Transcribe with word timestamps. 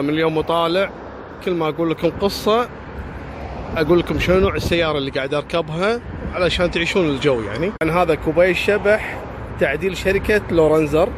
من 0.00 0.10
اليوم 0.10 0.36
وطالع 0.36 0.90
كل 1.44 1.54
ما 1.54 1.68
أقول 1.68 1.90
لكم 1.90 2.10
قصة 2.20 2.68
أقول 3.76 3.98
لكم 3.98 4.18
شنو 4.18 4.40
نوع 4.40 4.54
السيارة 4.54 4.98
اللي 4.98 5.10
قاعد 5.10 5.34
أركبها 5.34 6.00
علشان 6.34 6.70
تعيشون 6.70 7.08
الجو 7.08 7.40
يعني. 7.40 7.72
عن 7.82 7.90
هذا 7.90 8.14
coupe 8.14 8.50
الشبح 8.50 9.18
تعديل 9.60 9.96
شركة 9.96 10.40
لورينسر 10.50 11.08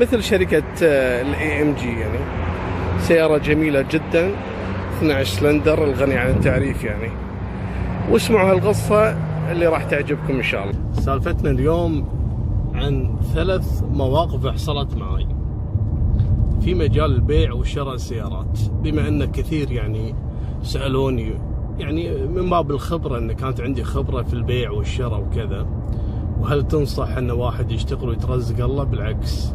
مثل 0.00 0.22
شركة 0.22 0.62
ال 0.80 1.62
AMG 1.62 2.00
يعني. 2.00 2.18
سيارة 3.00 3.38
جميلة 3.38 3.82
جدا 3.90 4.30
12 4.98 5.24
سلندر 5.24 5.84
الغني 5.84 6.16
عن 6.16 6.30
التعريف 6.30 6.84
يعني. 6.84 7.10
واسمعوا 8.10 8.52
هالقصة 8.52 9.16
اللي 9.50 9.66
راح 9.66 9.84
تعجبكم 9.84 10.36
إن 10.36 10.42
شاء 10.42 10.64
الله. 10.64 10.74
سالفتنا 10.92 11.50
اليوم 11.50 12.08
عن 12.74 13.16
ثلاث 13.34 13.82
مواقف 13.90 14.46
حصلت 14.46 14.96
معي. 14.96 15.26
في 16.64 16.74
مجال 16.74 17.14
البيع 17.14 17.52
وشراء 17.52 17.94
السيارات 17.94 18.58
بما 18.82 19.08
أن 19.08 19.24
كثير 19.24 19.72
يعني 19.72 20.14
سألوني 20.62 21.34
يعني 21.78 22.26
من 22.26 22.50
باب 22.50 22.70
الخبرة 22.70 23.18
أن 23.18 23.32
كانت 23.32 23.60
عندي 23.60 23.84
خبرة 23.84 24.22
في 24.22 24.34
البيع 24.34 24.70
والشراء 24.70 25.20
وكذا 25.20 25.66
وهل 26.40 26.68
تنصح 26.68 27.16
أن 27.16 27.30
واحد 27.30 27.70
يشتغل 27.70 28.08
ويترزق 28.08 28.64
الله؟ 28.64 28.84
بالعكس 28.84 29.54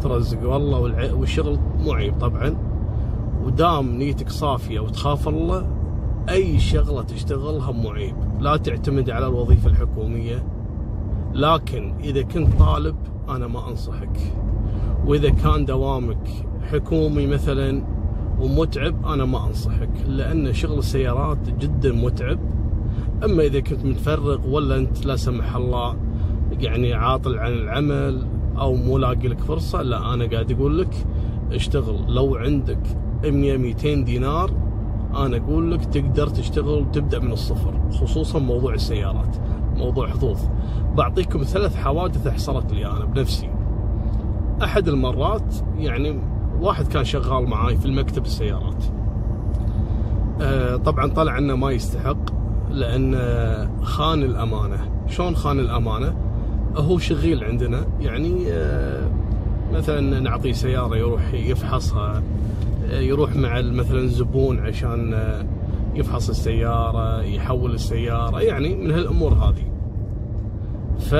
ترزق 0.00 0.54
الله 0.54 0.78
والع... 0.78 1.12
والشغل 1.12 1.58
مو 1.78 1.92
عيب 1.92 2.18
طبعا. 2.18 2.56
ودام 3.44 3.90
نيتك 3.90 4.28
صافية 4.28 4.80
وتخاف 4.80 5.28
الله 5.28 5.66
أي 6.28 6.58
شغلة 6.58 7.02
تشتغلها 7.02 7.72
مو 7.72 7.90
عيب 7.90 8.16
لا 8.40 8.56
تعتمد 8.56 9.10
على 9.10 9.26
الوظيفة 9.26 9.70
الحكومية 9.70 10.44
لكن 11.34 11.94
إذا 12.04 12.22
كنت 12.22 12.58
طالب 12.58 12.96
أنا 13.28 13.46
ما 13.46 13.68
أنصحك. 13.68 14.34
وإذا 15.06 15.30
كان 15.30 15.64
دوامك 15.64 16.28
حكومي 16.72 17.26
مثلا 17.26 17.82
ومتعب 18.40 19.06
أنا 19.06 19.24
ما 19.24 19.46
أنصحك 19.46 19.90
لأن 20.06 20.52
شغل 20.52 20.78
السيارات 20.78 21.38
جدا 21.60 21.92
متعب. 21.92 22.38
أما 23.24 23.42
إذا 23.42 23.60
كنت 23.60 23.84
متفرغ 23.84 24.48
ولا 24.48 24.76
أنت 24.76 25.06
لا 25.06 25.16
سمح 25.16 25.56
الله 25.56 25.96
يعني 26.60 26.94
عاطل 26.94 27.38
عن 27.38 27.52
العمل 27.52 28.26
أو 28.58 28.74
مو 28.74 28.98
لاقي 28.98 29.28
لك 29.28 29.38
فرصة 29.40 29.82
لا 29.82 30.14
أنا 30.14 30.24
قاعد 30.26 30.52
أقول 30.52 30.78
لك 30.78 31.06
اشتغل. 31.52 32.14
لو 32.14 32.36
عندك 32.36 32.80
100 33.24 33.56
200 33.56 33.94
دينار 33.94 34.50
أنا 35.14 35.36
أقول 35.36 35.72
لك 35.72 35.84
تقدر 35.84 36.26
تشتغل 36.26 36.82
وتبدأ 36.82 37.18
من 37.18 37.32
الصفر 37.32 37.80
خصوصا 37.90 38.38
موضوع 38.38 38.74
السيارات 38.74 39.36
موضوع 39.76 40.08
حظوظ. 40.08 40.40
بعطيكم 40.96 41.42
ثلاث 41.42 41.76
حوادث 41.76 42.28
حصلت 42.28 42.72
لي 42.72 42.86
أنا 42.86 43.04
بنفسي. 43.04 43.50
أحد 44.64 44.88
المرات 44.88 45.54
يعني 45.78 46.18
واحد 46.60 46.88
كان 46.88 47.04
شغال 47.04 47.46
معاي 47.46 47.76
في 47.76 47.86
المكتب 47.86 48.24
السيارات. 48.24 48.84
آه 50.40 50.76
طبعا 50.76 51.06
طلع 51.06 51.38
إنه 51.38 51.56
ما 51.56 51.70
يستحق 51.70 52.16
لأن 52.70 53.14
خان 53.82 54.22
الأمانة. 54.22 54.78
شلون 55.08 55.36
خان 55.36 55.58
الأمانة؟ 55.58 56.14
هو 56.76 56.98
شغيل 56.98 57.44
عندنا 57.44 57.86
يعني 58.00 58.44
آه 58.48 59.10
مثلا 59.72 60.20
نعطيه 60.20 60.52
سيارة 60.52 60.96
يروح 60.96 61.34
يفحصها 61.34 62.22
يروح 62.90 63.36
مع 63.36 63.60
مثلا 63.60 63.98
الزبون 63.98 64.58
عشان 64.58 65.14
يفحص 65.94 66.28
السيارة 66.28 67.22
يحول 67.22 67.74
السيارة 67.74 68.40
يعني 68.40 68.74
من 68.74 68.90
هالأمور 68.90 69.32
هذه. 69.32 69.64
ف 70.98 71.14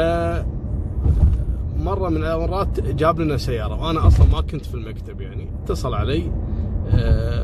مرة 1.82 2.08
من 2.08 2.24
المرات 2.24 2.80
جاب 2.80 3.20
لنا 3.20 3.36
سيارة 3.36 3.82
وأنا 3.82 4.06
أصلا 4.06 4.26
ما 4.32 4.40
كنت 4.40 4.66
في 4.66 4.74
المكتب 4.74 5.20
يعني. 5.20 5.48
اتصل 5.64 5.94
علي 5.94 6.30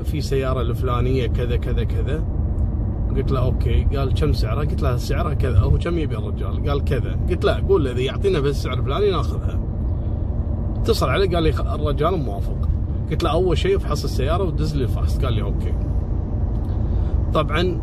في 0.05 0.20
سيارة 0.20 0.61
الفلانية 0.61 1.27
كذا 1.27 1.56
كذا 1.56 1.84
كذا. 1.84 2.25
قلت 3.17 3.33
له 3.33 3.41
أوكي. 3.41 3.84
قال 3.97 4.14
كم 4.14 4.33
سعرها؟ 4.33 4.64
قلت 4.64 4.83
له 4.83 4.97
سعرها 4.97 5.34
كذا. 5.34 5.58
هو 5.58 5.78
كم 5.78 5.98
يبي 5.98 6.17
الرجال؟ 6.17 6.69
قال 6.69 6.84
كذا. 6.84 7.18
قلت 7.30 7.45
له 7.45 7.68
قول 7.68 7.89
إذا 7.89 8.01
يعطينا 8.01 8.40
بالسعر 8.40 8.79
الفلاني 8.79 9.11
ناخذها. 9.11 9.61
اتصل 10.77 11.08
علي 11.08 11.27
قال 11.27 11.42
لي 11.42 11.51
الرجال 11.51 12.17
موافق. 12.17 12.68
قلت 13.11 13.23
له 13.23 13.30
أول 13.30 13.58
شيء 13.58 13.77
افحص 13.77 14.05
السيارة 14.05 14.45
ودز 14.45 14.77
لي 14.77 14.83
الفحص. 14.84 15.18
قال 15.18 15.33
لي 15.33 15.42
okay. 15.42 15.74
طبعا 17.34 17.80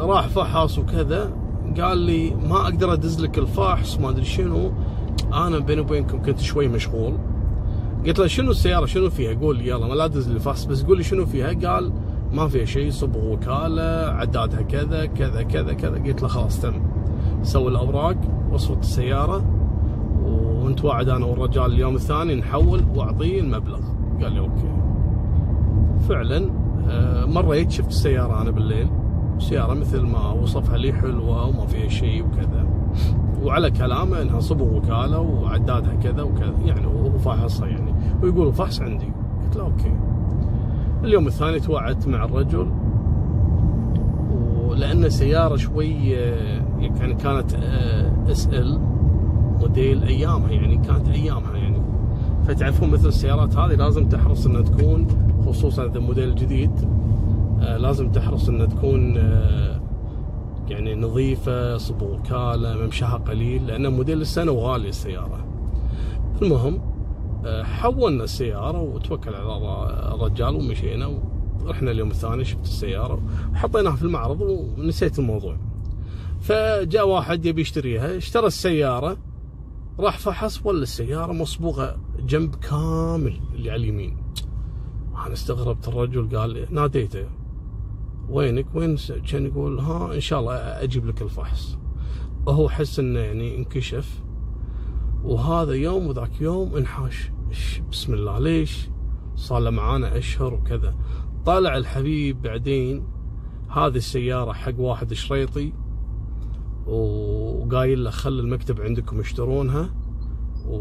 راح 0.00 0.28
فحص 0.28 0.78
وكذا. 0.78 1.32
قال 1.80 1.98
لي 1.98 2.30
ما 2.30 2.56
أقدر 2.56 2.92
أدز 2.92 3.20
لك 3.20 3.38
الفحص 3.38 3.98
ما 3.98 4.10
أدري 4.10 4.24
شنو. 4.24 4.72
أنا 5.32 5.58
بيني 5.58 5.80
وبينكم 5.80 6.22
كنت 6.22 6.40
شوي 6.40 6.68
مشغول. 6.68 7.14
قلت 8.06 8.18
له 8.18 8.26
شنو 8.26 8.50
السيارة؟ 8.50 8.86
شنو 8.86 9.10
فيها؟ 9.10 9.40
قول 9.40 9.56
لي 9.56 9.68
يلا 9.68 9.86
ما 9.86 9.94
لا 9.94 10.06
تدز 10.06 10.30
الفحص 10.30 10.64
بس 10.64 10.82
قول 10.82 10.96
لي 10.96 11.02
شنو 11.02 11.26
فيها؟ 11.26 11.52
قال 11.52 11.92
ما 12.32 12.48
فيها 12.48 12.64
شيء 12.64 12.90
صبغ 12.90 13.16
وكالة 13.16 14.12
عدادها 14.12 14.62
كذا 14.62 15.06
كذا 15.06 15.42
كذا 15.42 15.72
كذا. 15.72 16.02
قلت 16.02 16.22
له 16.22 16.28
خلاص 16.28 16.60
تم. 16.60 16.74
سوي 17.42 17.68
الأوراق 17.70 18.16
وصفة 18.52 18.80
السيارة 18.80 19.44
ونتواعد 20.24 21.08
أنا 21.08 21.26
والرجال 21.26 21.72
اليوم 21.72 21.94
الثاني 21.94 22.34
نحول 22.34 22.84
واعطيه 22.94 23.40
المبلغ. 23.40 23.80
قال 24.22 24.32
لي 24.32 24.40
okay. 24.40 24.72
فعلا 26.08 26.50
مريت 27.26 27.70
شفت 27.70 27.88
السيارة 27.88 28.42
أنا 28.42 28.50
بالليل. 28.50 28.88
سيارة 29.38 29.74
مثل 29.74 30.00
ما 30.00 30.30
وصفها 30.30 30.76
لي 30.76 30.92
حلوة 30.92 31.46
وما 31.46 31.66
فيها 31.66 31.88
شيء 31.88 32.24
وكذا. 32.24 32.66
وعلى 33.42 33.70
كلامه 33.70 34.22
إنها 34.22 34.40
صبغ 34.40 34.76
وكالة 34.76 35.20
وعدادها 35.20 35.94
كذا 35.94 36.22
وكذا. 36.22 36.54
يعني 36.64 36.86
وهو 36.86 37.18
فاحصها 37.18 37.68
يعني. 37.68 37.94
ويقول 38.22 38.48
الفحص 38.48 38.80
عندي. 38.82 39.12
قلت 39.44 39.56
له 39.56 39.62
okay. 39.62 39.92
اليوم 41.04 41.26
الثاني 41.26 41.60
توعدت 41.60 42.08
مع 42.08 42.24
الرجل. 42.24 42.66
ولأن 44.66 45.10
سيارة 45.10 45.56
شوي 45.56 46.10
يعني 46.80 47.14
كانت 47.14 47.54
SL 48.28 48.80
موديل 49.60 50.02
أيامها 50.02 50.50
يعني 50.50 50.76
كانت 50.76 51.08
أيامها 51.08 51.56
يعني. 51.56 51.82
فتعرفون 52.46 52.90
مثل 52.90 53.08
السيارات 53.08 53.56
هذه 53.56 53.74
لازم 53.74 54.08
تحرص 54.08 54.46
إنها 54.46 54.62
تكون 54.62 55.06
خصوصا 55.46 55.86
إذا 55.86 56.00
موديل 56.00 56.34
جديد 56.34 56.70
لازم 57.60 58.12
تحرص 58.12 58.48
إنها 58.48 58.66
تكون 58.66 59.18
يعني 60.68 60.94
نظيفة 60.94 61.76
صبغ 61.76 62.14
وكالة 62.14 62.76
ممشاها 62.76 63.16
قليل 63.16 63.66
لأن 63.66 63.92
موديل 63.92 64.20
السنة 64.20 64.52
وغالية 64.52 64.88
السيارة. 64.88 65.46
المهم 66.42 66.80
حولنا 67.62 68.24
السيارة 68.24 68.80
وتوكل 68.80 69.34
على 69.34 69.56
الرجال 70.14 70.54
ومشينا 70.54 71.06
ورحنا 71.64 71.90
اليوم 71.90 72.10
الثاني 72.10 72.44
شفت 72.44 72.64
السيارة 72.64 73.22
وحطيناها 73.52 73.96
في 73.96 74.02
المعرض 74.02 74.40
ونسيت 74.40 75.18
الموضوع. 75.18 75.56
فجاء 76.40 77.08
واحد 77.08 77.46
يبي 77.46 77.60
يشتريها 77.60 78.16
اشترى 78.16 78.46
السيارة 78.46 79.16
راح 79.98 80.18
فحص 80.18 80.66
ولا 80.66 80.82
السيارة 80.82 81.32
مصبوغة 81.32 81.96
جنب 82.26 82.54
كامل 82.54 83.40
اللي 83.54 83.70
على 83.70 83.82
اليمين. 83.82 84.16
أنا 85.26 85.32
استغربت 85.32 85.88
الرجل 85.88 86.36
قال 86.36 86.66
ناديته؟ 86.70 87.24
وينك 88.32 88.66
وين 88.74 88.96
كان 89.30 89.46
يقول 89.46 89.78
ها 89.78 90.14
إن 90.14 90.20
شاء 90.20 90.40
الله 90.40 90.54
أجيب 90.54 91.06
لك 91.06 91.22
الفحص. 91.22 91.78
وهو 92.46 92.68
حس 92.68 92.98
إنه 92.98 93.20
يعني 93.20 93.56
انكشف. 93.56 94.22
وهذا 95.24 95.72
يوم 95.72 96.06
وذاك 96.06 96.40
يوم 96.40 96.76
انحاش 96.76 97.30
بسم 97.90 98.14
الله 98.14 98.38
ليش؟ 98.38 98.88
صار 99.36 99.58
له 99.58 99.70
معانا 99.70 100.18
أشهر 100.18 100.54
وكذا. 100.54 100.94
طالع 101.46 101.76
الحبيب 101.76 102.42
بعدين 102.42 103.06
هذه 103.68 103.96
السيارة 103.96 104.52
حق 104.52 104.78
واحد 104.78 105.12
شريطي 105.12 105.72
وقايل 106.86 108.04
له 108.04 108.10
خل 108.10 108.40
المكتب 108.40 108.80
عندكم 108.80 109.20
يشترونها 109.20 109.94
و... 110.66 110.76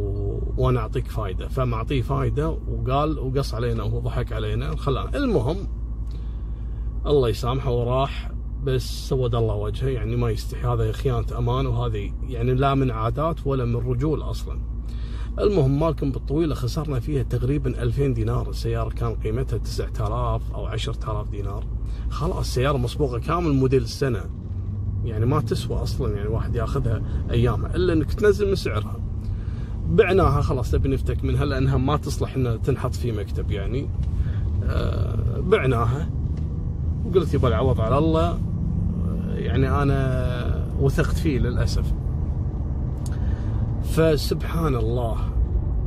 وأنا 0.58 0.80
أعطيك 0.80 1.08
فايدة. 1.08 1.48
فمعطيه 1.48 2.02
فايدة 2.02 2.50
وقال 2.50 3.20
وقص 3.20 3.54
علينا 3.54 3.84
وهو 3.84 4.00
ضحك 4.00 4.34
علينا. 4.34 4.76
خلانا 4.76 5.18
المهم 5.18 5.58
الله 7.06 7.30
يسامحه 7.30 7.72
وراح 7.72 8.32
بس 8.64 9.10
سود 9.10 9.36
الله 9.36 9.56
وجهه 9.56 9.88
يعني 9.88 10.16
ما 10.16 10.30
يستحي. 10.30 10.68
هذا 10.68 10.92
خيانة 10.92 11.38
أمان 11.38 11.66
وهذه 11.66 12.12
يعني 12.28 12.54
لا 12.54 12.76
من 12.76 12.92
عادات 12.92 13.48
ولا 13.48 13.66
من 13.66 13.76
رجول 13.76 14.22
أصلا. 14.22 14.60
المهم 15.40 15.80
مالكم 15.80 16.12
بالطويلة 16.12 16.56
خسرنا 16.56 17.00
فيها 17.00 17.24
تقريبا 17.24 17.84
2000 17.84 18.08
دينار. 18.08 18.50
السيارة 18.50 18.90
كان 18.90 19.16
قيمتها 19.16 19.58
9000 19.58 20.52
أو 20.54 20.66
10000 20.66 21.30
دينار. 21.30 21.66
خلاص 22.10 22.38
السيارة 22.38 22.78
مصبوغة 22.78 23.20
كامل 23.20 23.54
موديل 23.54 23.82
السنة. 23.84 24.30
يعني 25.04 25.26
ما 25.26 25.42
تسوى 25.42 25.78
أصلا 25.78 26.16
يعني 26.16 26.30
واحد 26.30 26.56
ياخذها 26.56 27.02
أيامها 27.32 27.76
إلا 27.76 27.94
أنك 27.94 28.14
تنزل 28.14 28.50
من 28.50 28.56
سعرها. 28.56 29.00
بعناها 29.90 30.42
خلاص 30.42 30.76
نبي 30.76 30.90
نفتك 30.90 31.24
منها 31.24 31.46
لأنها 31.46 31.78
ما 31.78 31.98
تصلح 31.98 32.36
أنها 32.36 32.56
تنحط 32.56 32.96
في 32.96 33.12
مكتب 33.12 33.52
يعني. 33.52 33.90
آه 34.64 35.40
بعناها. 35.40 36.21
وقلت 37.06 37.34
يبغى 37.34 37.48
العوض 37.48 37.82
على 37.82 37.98
الله. 37.98 38.40
يعني 39.32 39.70
أنا 39.70 40.72
وثقت 40.80 41.18
فيه 41.18 41.40
للأسف. 41.40 41.94
فسبحان 43.84 44.76
الله. 44.76 45.18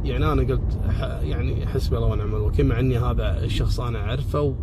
يعني 0.05 0.33
أنا 0.33 0.43
قلت 0.43 0.81
يعني 1.23 1.67
حسبي 1.67 1.97
الله 1.97 2.09
ونعم 2.09 2.35
الوكيل 2.35 2.67
مع 2.67 2.81
إني 2.81 2.99
هذا 2.99 3.45
الشخص 3.45 3.81
أنا 3.81 3.99
أعرفه. 3.99 4.57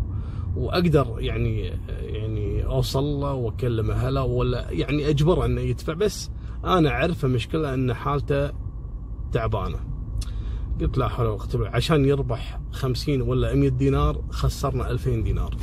وأقدر 0.56 1.16
يعني 1.18 1.72
يعني 2.00 2.66
أوصل 2.66 3.04
له 3.04 3.34
وأكلم 3.34 3.92
أهله 3.92 4.24
ولا 4.24 4.72
يعني 4.72 5.10
أجبره 5.10 5.46
إنه 5.46 5.62
يدفع. 5.62 5.94
بس 5.94 6.30
أنا 6.66 6.90
أعرفه 6.90 7.28
مشكلة 7.28 7.74
إن 7.74 7.94
حالته 7.94 8.52
تعبانة. 9.32 9.78
قلت 10.82 10.98
لا 10.98 11.08
حول 11.08 11.26
ولا 11.26 11.38
قوة 11.38 11.70
عشان 11.70 12.06
يربح 12.06 12.60
50 12.72 13.22
ولا 13.22 13.56
100 13.56 13.70
دينار 13.70 14.22
خسرنا 14.30 14.92
2000 14.92 15.24
دينار. 15.24 15.56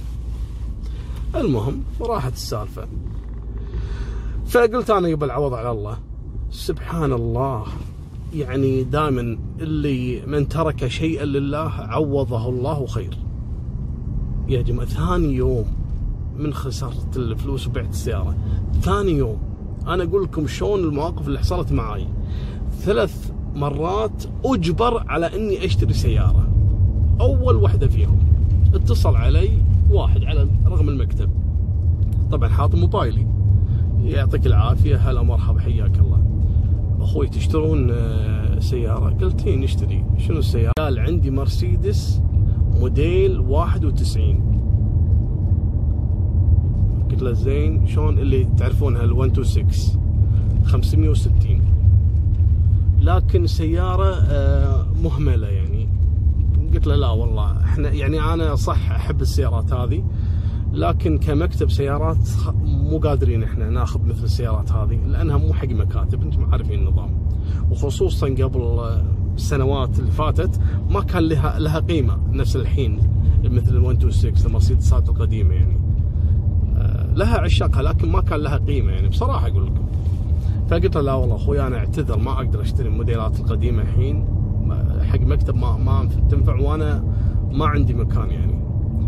المهم 1.37 1.83
راحت 2.01 2.33
السالفة. 2.33 2.87
فقلت 4.47 4.91
أنا 4.91 5.09
يبى 5.09 5.25
العوض 5.25 5.55
على 5.55 5.71
الله 5.71 5.99
سبحان 6.51 7.13
الله 7.13 7.65
يعني 8.35 8.85
دائما 8.85 9.39
اللي 9.61 10.23
من 10.27 10.49
ترك 10.49 10.87
شيئا 10.87 11.25
لله 11.25 11.71
عوضه 11.71 12.49
الله 12.49 12.87
خير. 12.87 13.19
يا 14.49 14.63
جماعة 14.63 14.89
ثاني 14.89 15.35
يوم 15.35 15.67
من 16.37 16.55
خسرت 16.55 17.17
الفلوس 17.17 17.67
وبعت 17.67 17.91
السيارة. 17.91 18.37
ثاني 18.83 19.13
يوم 19.13 19.39
أنا 19.87 20.05
أقول 20.05 20.23
لكم 20.23 20.47
شلون 20.47 20.81
المواقف 20.81 21.29
اللي 21.29 21.39
حصلت 21.39 21.73
معي 21.73 22.09
ثلاث 22.81 23.33
مرات 23.55 24.25
أجبر 24.45 25.05
على 25.09 25.37
إني 25.37 25.65
أشتري 25.65 25.93
سيارة. 25.93 26.49
أول 27.21 27.57
واحدة 27.57 27.89
فيهم. 27.89 28.19
اتصل 28.75 29.17
علي 29.17 29.51
واحد 29.90 30.25
على 30.25 30.49
رقم 30.67 30.88
المكتب. 30.88 31.31
طبعا 32.31 32.49
حاط 32.49 32.75
موبايلي. 32.75 33.26
يعطيك 34.02 34.46
العافية. 34.46 34.96
هلا 34.96 35.23
مرحبا 35.23 35.61
حياك 35.61 35.99
الله. 35.99 36.23
أخوي 37.00 37.29
تشترون 37.29 37.88
آه، 37.90 38.58
سيارة؟ 38.58 39.11
قلت 39.11 39.46
اي 39.46 39.56
نشتري. 39.56 40.05
شنو 40.19 40.38
السيارة؟ 40.38 40.73
قال 40.79 40.99
عندي 40.99 41.31
مرسيدس 41.31 42.23
موديل 42.81 43.40
91 43.40 44.49
قلت 47.11 47.23
له 47.23 47.32
زين 47.32 47.87
شلون 47.87 48.19
اللي 48.19 48.44
تعرفونها 48.44 49.05
ال 49.05 49.14
126 49.17 50.00
560 50.64 51.61
لكن 53.00 53.46
سيارة 53.46 54.14
آه، 54.14 54.87
مهملة 55.02 55.46
يعني. 55.49 55.68
قلت 56.79 56.87
له 56.87 56.95
لا 56.95 57.11
والله 57.11 57.65
إحنا 57.65 57.91
يعني 57.91 58.21
أنا 58.21 58.55
صح 58.55 58.91
أحب 58.91 59.21
السيارات 59.21 59.73
هذه 59.73 60.05
لكن 60.73 61.19
كمكتب 61.19 61.71
سيارات 61.71 62.29
مو 62.65 62.99
قادرين 62.99 63.43
إحنا 63.43 63.71
ناخذ 63.71 64.01
مثل 64.03 64.25
السيارات 64.25 64.73
هذه 64.73 64.99
لأنها 65.07 65.37
مو 65.37 65.55
حق 65.55 65.69
مكاتب 65.69 66.23
أنتم 66.23 66.45
عارفين 66.53 66.79
النظام. 66.79 67.11
وخصوصا 67.71 68.27
قبل 68.27 68.91
السنوات 69.35 69.99
اللي 69.99 70.11
فاتت 70.11 70.61
ما 70.91 71.01
كان 71.01 71.23
لها 71.23 71.59
لها 71.59 71.79
قيمة 71.79 72.19
نفس 72.33 72.57
الحين 72.57 73.01
مثل 73.45 73.77
ال 73.77 73.81
126 73.81 74.47
المرسيدسات 74.47 75.09
القديمة 75.09 75.55
يعني. 75.55 75.81
آه، 76.77 77.15
لها 77.15 77.39
عشاقها 77.39 77.83
لكن 77.83 78.09
ما 78.09 78.21
كان 78.21 78.41
لها 78.41 78.57
قيمة 78.57 78.93
يعني 78.93 79.09
بصراحة 79.09 79.47
أقول 79.47 79.67
لكم. 79.67 79.87
فقلت 80.71 80.97
له 80.97 81.03
لا 81.03 81.15
والله 81.15 81.37
أخوي 81.37 81.67
أنا 81.67 81.77
أعتذر 81.77 82.19
ما 82.19 82.33
أقدر 82.33 82.63
أشتري 82.63 82.89
الموديلات 82.89 83.41
القديمة 83.41 83.83
الحين. 83.83 84.38
حق 85.03 85.20
مكتب 85.20 85.56
ما 85.56 85.76
ما 85.76 86.09
تنفع 86.31 86.61
وأنا 86.61 87.05
ما 87.53 87.67
عندي 87.67 87.94
مكان 87.94 88.31
يعني. 88.31 88.59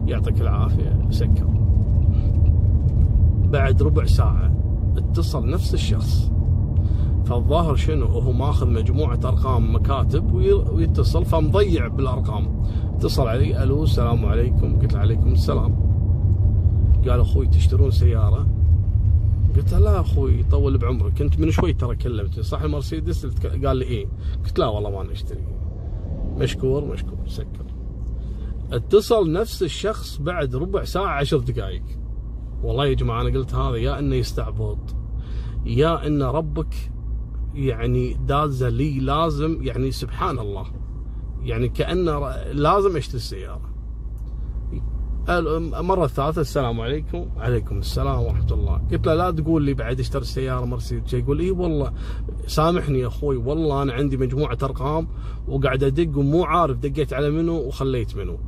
يعطيك 0.07 0.41
العافية. 0.41 1.09
سكر. 1.11 1.47
بعد 3.53 3.83
ربع 3.83 4.05
ساعة 4.05 4.55
اتصل 4.97 5.51
نفس 5.51 5.75
الشخص. 5.75 6.33
فالظاهر 7.25 7.75
شنو؟ 7.75 8.07
هو 8.07 8.33
ماخذ 8.33 8.71
مجموعة 8.71 9.21
أرقام 9.25 9.75
مكاتب 9.75 10.35
ويتصل 10.73 11.25
فمضيع 11.25 11.89
بالأرقام. 11.89 12.63
اتصل 12.95 13.29
علي 13.29 13.63
ألو 13.63 13.83
السلام 13.83 14.27
عليكم. 14.27 14.79
قلت 14.79 14.95
عليكم 14.95 15.33
السلام. 15.33 15.75
قال 17.09 17.21
أخوي 17.21 17.47
تشترون 17.47 17.91
سيارة؟ 17.91 18.47
قلت 19.57 19.73
له 19.73 19.79
لا 19.79 20.01
أخوي 20.01 20.43
طول 20.43 20.79
بعمرك. 20.79 21.23
انت 21.23 21.39
من 21.39 21.51
شوي 21.51 21.73
ترى 21.73 21.97
كلمتني 21.97 22.43
صح 22.43 22.63
المرسيدس 22.63 23.27
قال 23.65 23.77
لي 23.77 23.85
إيه؟ 23.85 24.07
قلت 24.45 24.59
لا 24.59 24.67
والله 24.67 24.91
ما 24.91 25.13
نشتري 25.13 25.45
مشكور 26.37 26.85
مشكور. 26.85 27.19
سكر. 27.27 27.65
اتصل 28.73 29.33
نفس 29.33 29.63
الشخص 29.63 30.17
بعد 30.19 30.57
ربع 30.57 30.85
ساعة 30.85 31.09
عشر 31.09 31.39
دقائق 31.39 31.83
والله 32.63 32.87
يا 32.87 32.95
جماعة 32.95 33.21
أنا 33.21 33.39
قلت 33.39 33.55
هذا 33.55 33.77
يا 33.77 33.99
إنه 33.99 34.15
يستعبط 34.15 34.97
يا 35.67 36.07
إن 36.07 36.23
ربك 36.23 36.75
يعني 37.55 38.15
دازة 38.15 38.69
لي 38.69 39.01
لازم 39.01 39.59
يعني 39.63 39.91
سبحان 39.91 40.39
الله. 40.39 40.67
يعني 41.43 41.69
كأنه 41.69 42.19
لازم 42.53 42.97
أشتري 42.97 43.17
السيارة. 43.17 43.70
المرة 45.39 46.05
الثالثة 46.05 46.41
السلام 46.41 46.81
عليكم. 46.81 47.27
عليكم 47.37 47.79
السلام 47.79 48.23
ورحمة 48.23 48.53
الله. 48.53 48.81
قلت 48.93 49.07
له 49.07 49.15
لا 49.15 49.31
تقول 49.31 49.63
لي 49.63 49.75
بعد 49.75 50.01
اشتري 50.01 50.25
سيارة. 50.25 50.65
مرسيدس 50.65 51.15
يقول 51.15 51.41
إي 51.41 51.51
والله 51.51 51.93
سامحني 52.47 52.99
يا 52.99 53.07
أخوي 53.07 53.37
والله 53.37 53.83
أنا 53.83 53.93
عندي 53.93 54.17
مجموعة 54.17 54.59
أرقام 54.63 55.09
وقاعد 55.49 55.85
أدق 55.85 56.19
ومو 56.19 56.45
عارف 56.45 56.77
دقيت 56.77 57.13
على 57.13 57.31
منو 57.31 57.57
وخليت 57.57 58.17
منو. 58.17 58.39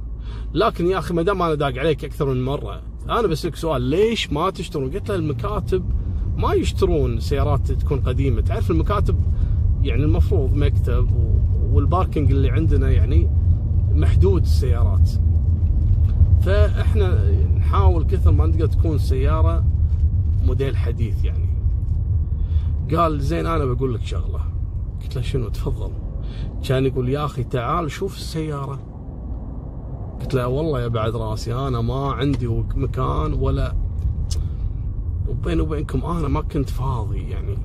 لكن 0.54 0.86
يا 0.86 0.98
أخي 0.98 1.14
ما 1.14 1.22
دام 1.22 1.42
أنا 1.42 1.54
داق 1.54 1.78
عليك 1.78 2.04
أكثر 2.04 2.26
من 2.26 2.44
مرة 2.44 2.82
أنا 3.08 3.26
بسألك 3.26 3.56
سؤال 3.56 3.82
ليش 3.82 4.32
ما 4.32 4.50
تشترون؟ 4.50 4.90
قلت 4.90 5.08
له 5.08 5.14
المكاتب 5.14 5.84
ما 6.36 6.52
يشترون 6.52 7.20
سيارات 7.20 7.72
تكون 7.72 8.00
قديمة. 8.00 8.40
تعرف 8.40 8.70
المكاتب 8.70 9.20
يعني 9.82 10.02
المفروض 10.02 10.54
مكتب 10.54 11.08
والباركنج 11.72 12.30
اللي 12.30 12.50
عندنا 12.50 12.90
يعني 12.90 13.30
محدود 13.94 14.42
السيارات. 14.42 15.10
فإحنا 16.42 17.30
نحاول 17.56 18.04
كثر 18.04 18.32
ما 18.32 18.46
نقدر 18.46 18.66
تكون 18.66 18.98
سيارة 18.98 19.64
موديل 20.42 20.76
حديث 20.76 21.24
يعني. 21.24 21.48
قال 22.96 23.20
زين 23.20 23.46
أنا 23.46 23.64
بقول 23.64 23.94
لك 23.94 24.04
شغلة. 24.04 24.40
قلت 25.02 25.16
له 25.16 25.22
شنو؟ 25.22 25.48
تفضل. 25.48 25.92
كان 26.64 26.86
يقول 26.86 27.08
يا 27.08 27.24
أخي 27.24 27.44
تعال 27.44 27.90
شوف 27.90 28.16
السيارة. 28.16 28.78
قلت 30.20 30.34
له 30.34 30.48
والله 30.48 30.80
يا 30.80 30.88
بعد 30.88 31.16
راسي 31.16 31.54
أنا 31.54 31.80
ما 31.80 32.12
عندي 32.12 32.48
مكان 32.74 33.32
ولا 33.32 33.74
وبيني 35.28 35.60
وبينكم 35.60 36.04
أنا 36.04 36.28
ما 36.28 36.40
كنت 36.40 36.70
فاضي 36.70 37.30
يعني. 37.30 37.56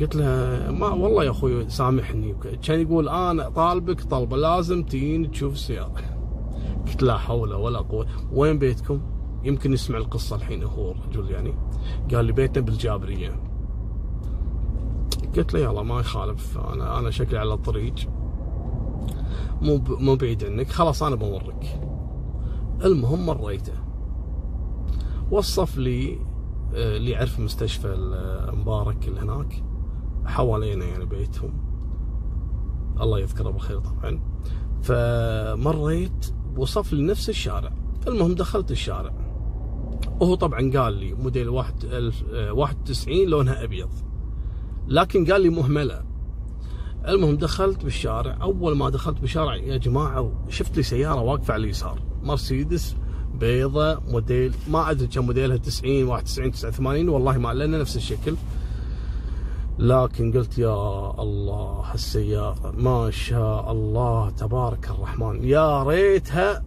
قلت 0.00 0.16
له 0.16 0.26
ما 0.70 0.88
والله 0.88 1.24
يا 1.24 1.30
أخوي 1.30 1.68
سامحني. 1.68 2.34
كان 2.62 2.80
يقول 2.80 3.08
أنا 3.08 3.48
طالبك 3.48 4.00
طلبه 4.00 4.36
لازم 4.36 4.82
تجيني 4.82 5.28
تشوف 5.28 5.52
السيارة. 5.52 6.19
قلت 6.86 7.02
لا 7.02 7.18
حول 7.18 7.54
ولا 7.54 7.78
قوة. 7.78 8.06
وين 8.32 8.58
بيتكم؟ 8.58 9.00
يمكن 9.44 9.72
يسمع 9.72 9.98
القصة 9.98 10.36
الحين 10.36 10.62
هو 10.62 10.90
الرجل 10.90 11.30
يعني. 11.30 11.54
قال 12.14 12.24
لي 12.24 12.32
بيتنا 12.32 12.64
بالجابرية. 12.64 13.42
قلت 15.36 15.54
له 15.54 15.60
يلا 15.60 15.82
ما 15.82 16.00
يخالف. 16.00 16.58
أنا 16.58 16.98
أنا 16.98 17.10
شكلي 17.10 17.38
على 17.38 17.54
الطريق. 17.54 17.94
مو 19.62 19.80
مو 19.88 20.16
بعيد 20.16 20.44
عنك. 20.44 20.68
خلاص 20.68 21.02
أنا 21.02 21.16
بمرك 21.16 21.80
المهم 22.84 23.26
مريته. 23.26 23.72
وصف 25.30 25.76
لي 25.76 26.18
آه، 26.74 26.96
اللي 26.96 27.10
يعرف 27.10 27.40
مستشفى 27.40 27.94
المبارك 27.94 29.08
اللي 29.08 29.20
هناك. 29.20 29.64
حوالينا 30.24 30.84
يعني 30.84 31.04
بيتهم. 31.04 31.52
الله 33.00 33.18
يذكره 33.18 33.50
بالخير 33.50 33.78
طبعا. 33.80 34.20
فمريت. 34.82 36.34
وصف 36.56 36.92
لي 36.92 37.02
نفس 37.02 37.28
الشارع. 37.28 37.72
المهم 38.06 38.34
دخلت 38.34 38.70
الشارع. 38.70 39.12
وهو 40.20 40.34
طبعا 40.34 40.70
قال 40.70 40.94
لي 40.94 41.14
موديل 41.14 41.48
91 41.48 43.22
آه، 43.22 43.24
لونها 43.24 43.64
أبيض. 43.64 43.90
لكن 44.88 45.32
قال 45.32 45.40
لي 45.42 45.48
مهمله 45.48 46.02
المهم 47.08 47.36
دخلت 47.36 47.84
بالشارع. 47.84 48.38
أول 48.42 48.76
ما 48.76 48.90
دخلت 48.90 49.20
بالشارع 49.20 49.56
يا 49.56 49.76
جماعة 49.76 50.44
شفت 50.48 50.76
لي 50.76 50.82
سيارة 50.82 51.20
واقفة 51.20 51.54
على 51.54 51.64
اليسار. 51.64 52.02
مرسيدس 52.22 52.96
بيضة 53.34 54.00
موديل 54.08 54.54
ما 54.70 54.90
أدري 54.90 55.06
كم 55.06 55.26
موديلها 55.26 55.56
90 55.56 56.04
91 56.04 56.52
89 56.52 57.08
والله 57.08 57.38
ما 57.38 57.54
لأن 57.54 57.80
نفس 57.80 57.96
الشكل. 57.96 58.34
لكن 59.80 60.32
قلت 60.32 60.58
يا 60.58 61.10
الله 61.22 61.94
السيارة 61.94 62.74
ما 62.76 63.10
شاء 63.10 63.72
الله 63.72 64.30
تبارك 64.30 64.90
الرحمن. 64.90 65.44
يا 65.44 65.82
ريتها 65.82 66.64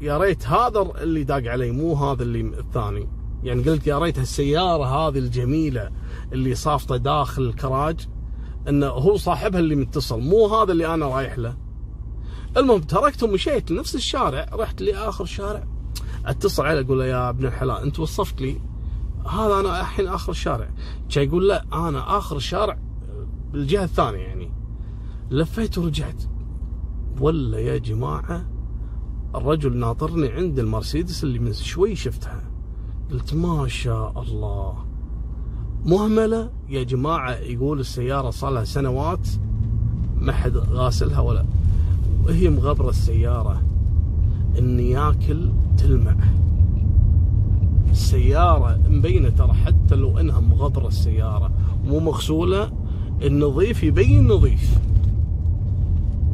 يا 0.00 0.18
ريت 0.18 0.46
هذا 0.46 0.80
اللي 1.00 1.24
داق 1.24 1.42
علي 1.46 1.70
مو 1.70 1.94
هذا 1.94 2.22
اللي 2.22 2.40
الثاني. 2.40 3.08
يعني 3.42 3.62
قلت 3.62 3.86
يا 3.86 3.98
ريت 3.98 4.18
السيارة 4.18 4.84
هذه 4.84 5.18
الجميلة 5.18 5.90
اللي 6.32 6.54
صافطة 6.54 6.96
داخل 6.96 7.42
الكراج 7.42 8.08
إنه 8.68 8.86
هو 8.86 9.16
صاحبها 9.16 9.60
اللي 9.60 9.76
متصل 9.76 10.20
مو 10.20 10.46
هذا 10.46 10.72
اللي 10.72 10.94
أنا 10.94 11.06
رايح 11.06 11.38
له. 11.38 11.56
المهم 12.56 12.80
تركته 12.80 13.26
ومشيت 13.26 13.70
لنفس 13.70 13.94
الشارع 13.94 14.46
رحت 14.52 14.82
لآخر 14.82 15.24
الشارع 15.24 15.64
أتصل 16.26 16.66
عليه 16.66 16.80
أقول 16.80 16.98
له 16.98 17.06
يا 17.06 17.28
ابن 17.28 17.46
الحلال 17.46 17.82
أنت 17.82 17.98
وصفت 17.98 18.40
لي 18.40 18.60
هذا 19.28 19.60
أنا 19.60 19.80
الحين 19.80 20.08
آخر 20.08 20.32
الشارع 20.32 20.70
كان 21.10 21.28
يقول 21.28 21.48
لا 21.48 21.64
أنا 21.72 22.18
آخر 22.18 22.36
الشارع 22.36 22.78
بالجهة 23.52 23.84
الثانية 23.84 24.18
يعني. 24.18 24.50
لفيت 25.30 25.78
ورجعت. 25.78 26.22
ولا 27.20 27.58
يا 27.58 27.78
جماعة 27.78 28.46
الرجل 29.34 29.76
ناطرني 29.76 30.28
عند 30.28 30.58
المرسيدس 30.58 31.24
اللي 31.24 31.38
من 31.38 31.52
شوي 31.52 31.96
شفتها. 31.96 32.50
قلت 33.10 33.34
ما 33.34 33.68
شاء 33.68 34.22
الله. 34.22 34.74
مهملة 35.84 36.50
يا 36.68 36.82
جماعة 36.82 37.34
يقول 37.34 37.80
السيارة 37.80 38.30
صار 38.30 38.50
لها 38.50 38.64
سنوات 38.64 39.28
ما 40.16 40.32
حد 40.32 40.56
غاسلها 40.56 41.20
ولا. 41.20 41.44
وهي 42.24 42.50
مغبرة 42.50 42.90
السيارة. 42.90 43.62
النياكل 44.58 45.50
تلمع. 45.78 46.16
السيارة 47.90 48.78
مبينة 48.88 49.28
ترى 49.28 49.52
حتى 49.52 49.94
لو 49.94 50.18
إنها 50.18 50.40
مغبرة 50.40 50.88
السيارة 50.88 51.50
مو 51.86 52.00
مغسولة 52.00 52.72
النظيف 53.22 53.82
يبين 53.82 54.28
نظيف. 54.28 54.78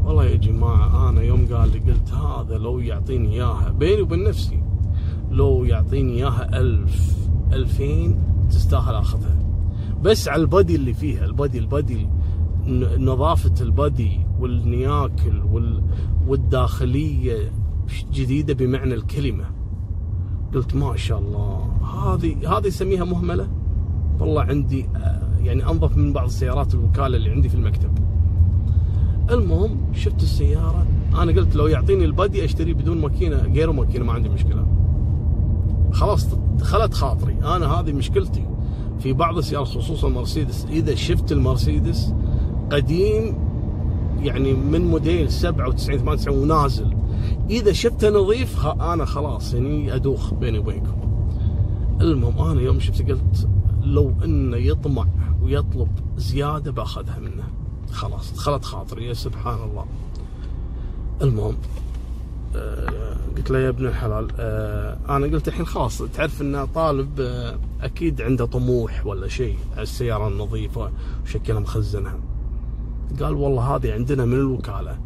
والله 0.05 0.25
يا 0.25 0.37
جماعة 0.37 1.09
أنا 1.09 1.23
يوم 1.23 1.47
قال 1.47 1.73
لي 1.73 1.79
قلت 1.79 2.13
هذا 2.13 2.59
لو 2.59 2.79
يعطيني 2.79 3.33
إياها 3.33 3.71
بيني 3.79 4.03
وبين 4.03 4.25
نفسي 4.25 4.63
لو 5.31 5.65
يعطيني 5.65 6.13
إياها 6.13 6.61
ألف 6.61 7.17
ألفين 7.53 8.19
تستاهل 8.51 8.95
أخذها. 8.95 9.37
بس 10.03 10.29
على 10.29 10.43
البدي 10.43 10.77
اللي 10.77 10.95
فيها 10.95 11.25
البدي 11.25 11.59
البدي 11.59 12.09
نظافة 12.99 13.55
البدي 13.61 14.21
والنياكل 14.41 15.43
وال 15.53 15.83
والداخلية 16.27 17.53
جديدة 18.13 18.55
بمعنى 18.55 18.95
الكلمة. 18.95 19.45
قلت 20.55 20.75
ما 20.77 20.97
شاء 20.97 21.19
الله 21.19 21.71
هذه 21.83 22.59
هذه 22.59 22.67
يسميها 22.67 23.05
مهملة؟ 23.05 23.49
والله 24.21 24.43
عندي 24.43 24.87
يعني 25.41 25.65
أنظف 25.65 25.97
من 25.97 26.13
بعض 26.13 26.27
السيارات 26.27 26.75
الوكالة 26.75 27.17
اللي 27.17 27.31
عندي 27.31 27.49
في 27.49 27.55
المكتب. 27.55 27.99
المهم 29.31 29.77
شفت 29.93 30.23
السيارة 30.23 30.87
أنا 31.15 31.33
قلت 31.33 31.57
لو 31.57 31.67
يعطيني 31.67 32.05
البادي 32.05 32.45
أشتري 32.45 32.75
بدون 32.75 33.01
ماكينة 33.01 33.37
غير 33.37 33.73
ماكينة 33.73 34.05
ما 34.05 34.13
عندي 34.13 34.29
مشكلة. 34.29 34.67
خلاص 35.93 36.27
دخلت 36.59 36.95
خاطري. 36.95 37.37
أنا 37.43 37.67
هذه 37.67 37.93
مشكلتي 37.93 38.47
في 38.99 39.13
بعض 39.13 39.39
السيارات 39.39 39.67
خصوصا 39.67 40.09
مرسيدس. 40.09 40.67
إذا 40.71 40.95
شفت 40.95 41.33
المرسيدس 41.33 42.15
قديم 42.71 43.37
يعني 44.21 44.53
من 44.53 44.87
موديل 44.87 45.31
97 45.31 45.99
98 45.99 46.39
ونازل. 46.39 46.94
إذا 47.51 47.73
شفته 47.73 48.11
نظيف 48.11 48.67
أنا 48.67 49.05
خلاص 49.05 49.55
يعني 49.55 49.95
أدوخ 49.95 50.35
بيني 50.35 50.59
وبينكم. 50.59 51.27
المهم 52.01 52.49
أنا 52.49 52.61
يوم 52.61 52.81
شفت 52.81 53.11
قلت 53.11 53.49
لو 53.83 54.13
إنه 54.25 54.57
يطمع 54.57 55.07
ويطلب 55.43 55.89
زيادة 56.17 56.73
بأخذها 56.73 57.19
منه. 57.19 57.45
خلاص 57.93 58.33
دخلت 58.33 58.65
خاطري 58.65 59.07
يا 59.07 59.15
سبحان 59.15 59.59
الله. 59.71 59.87
المهم 61.23 61.55
آه 62.57 63.17
قلت 63.37 63.51
له 63.51 63.59
يا 63.59 63.69
ابن 63.69 63.87
الحلال 63.87 64.29
آه 64.39 64.99
أنا 65.09 65.27
قلت 65.27 65.49
الحين 65.49 65.67
خلاص 65.67 65.99
تعرف 65.99 66.43
ان 66.43 66.67
طالب 66.75 67.21
آه 67.21 67.59
أكيد 67.81 68.23
عنده 68.23 68.45
طموح 68.45 69.07
ولا 69.07 69.29
شيء 69.29 69.57
السيارة 69.79 70.29
النظيفة 70.29 70.91
وشكلها 71.25 71.61
مخزنها. 71.61 72.19
قال 73.21 73.35
والله 73.35 73.77
هذه 73.77 73.93
عندنا 73.93 74.25
من 74.25 74.35
الوكالة. 74.35 74.99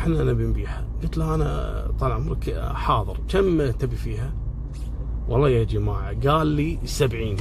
وإحنا 0.00 0.24
نبي 0.24 0.44
نبيعها. 0.44 0.84
قلت 1.02 1.18
له 1.18 1.34
أنا 1.34 1.86
طال 2.00 2.12
عمرك 2.12 2.60
حاضر. 2.74 3.16
كم 3.28 3.70
تبي 3.70 3.96
فيها؟ 3.96 4.32
والله 5.28 5.48
يا 5.48 5.64
جماعة 5.64 6.28
قال 6.28 6.46
لي 6.46 6.78
سبعين. 6.84 7.36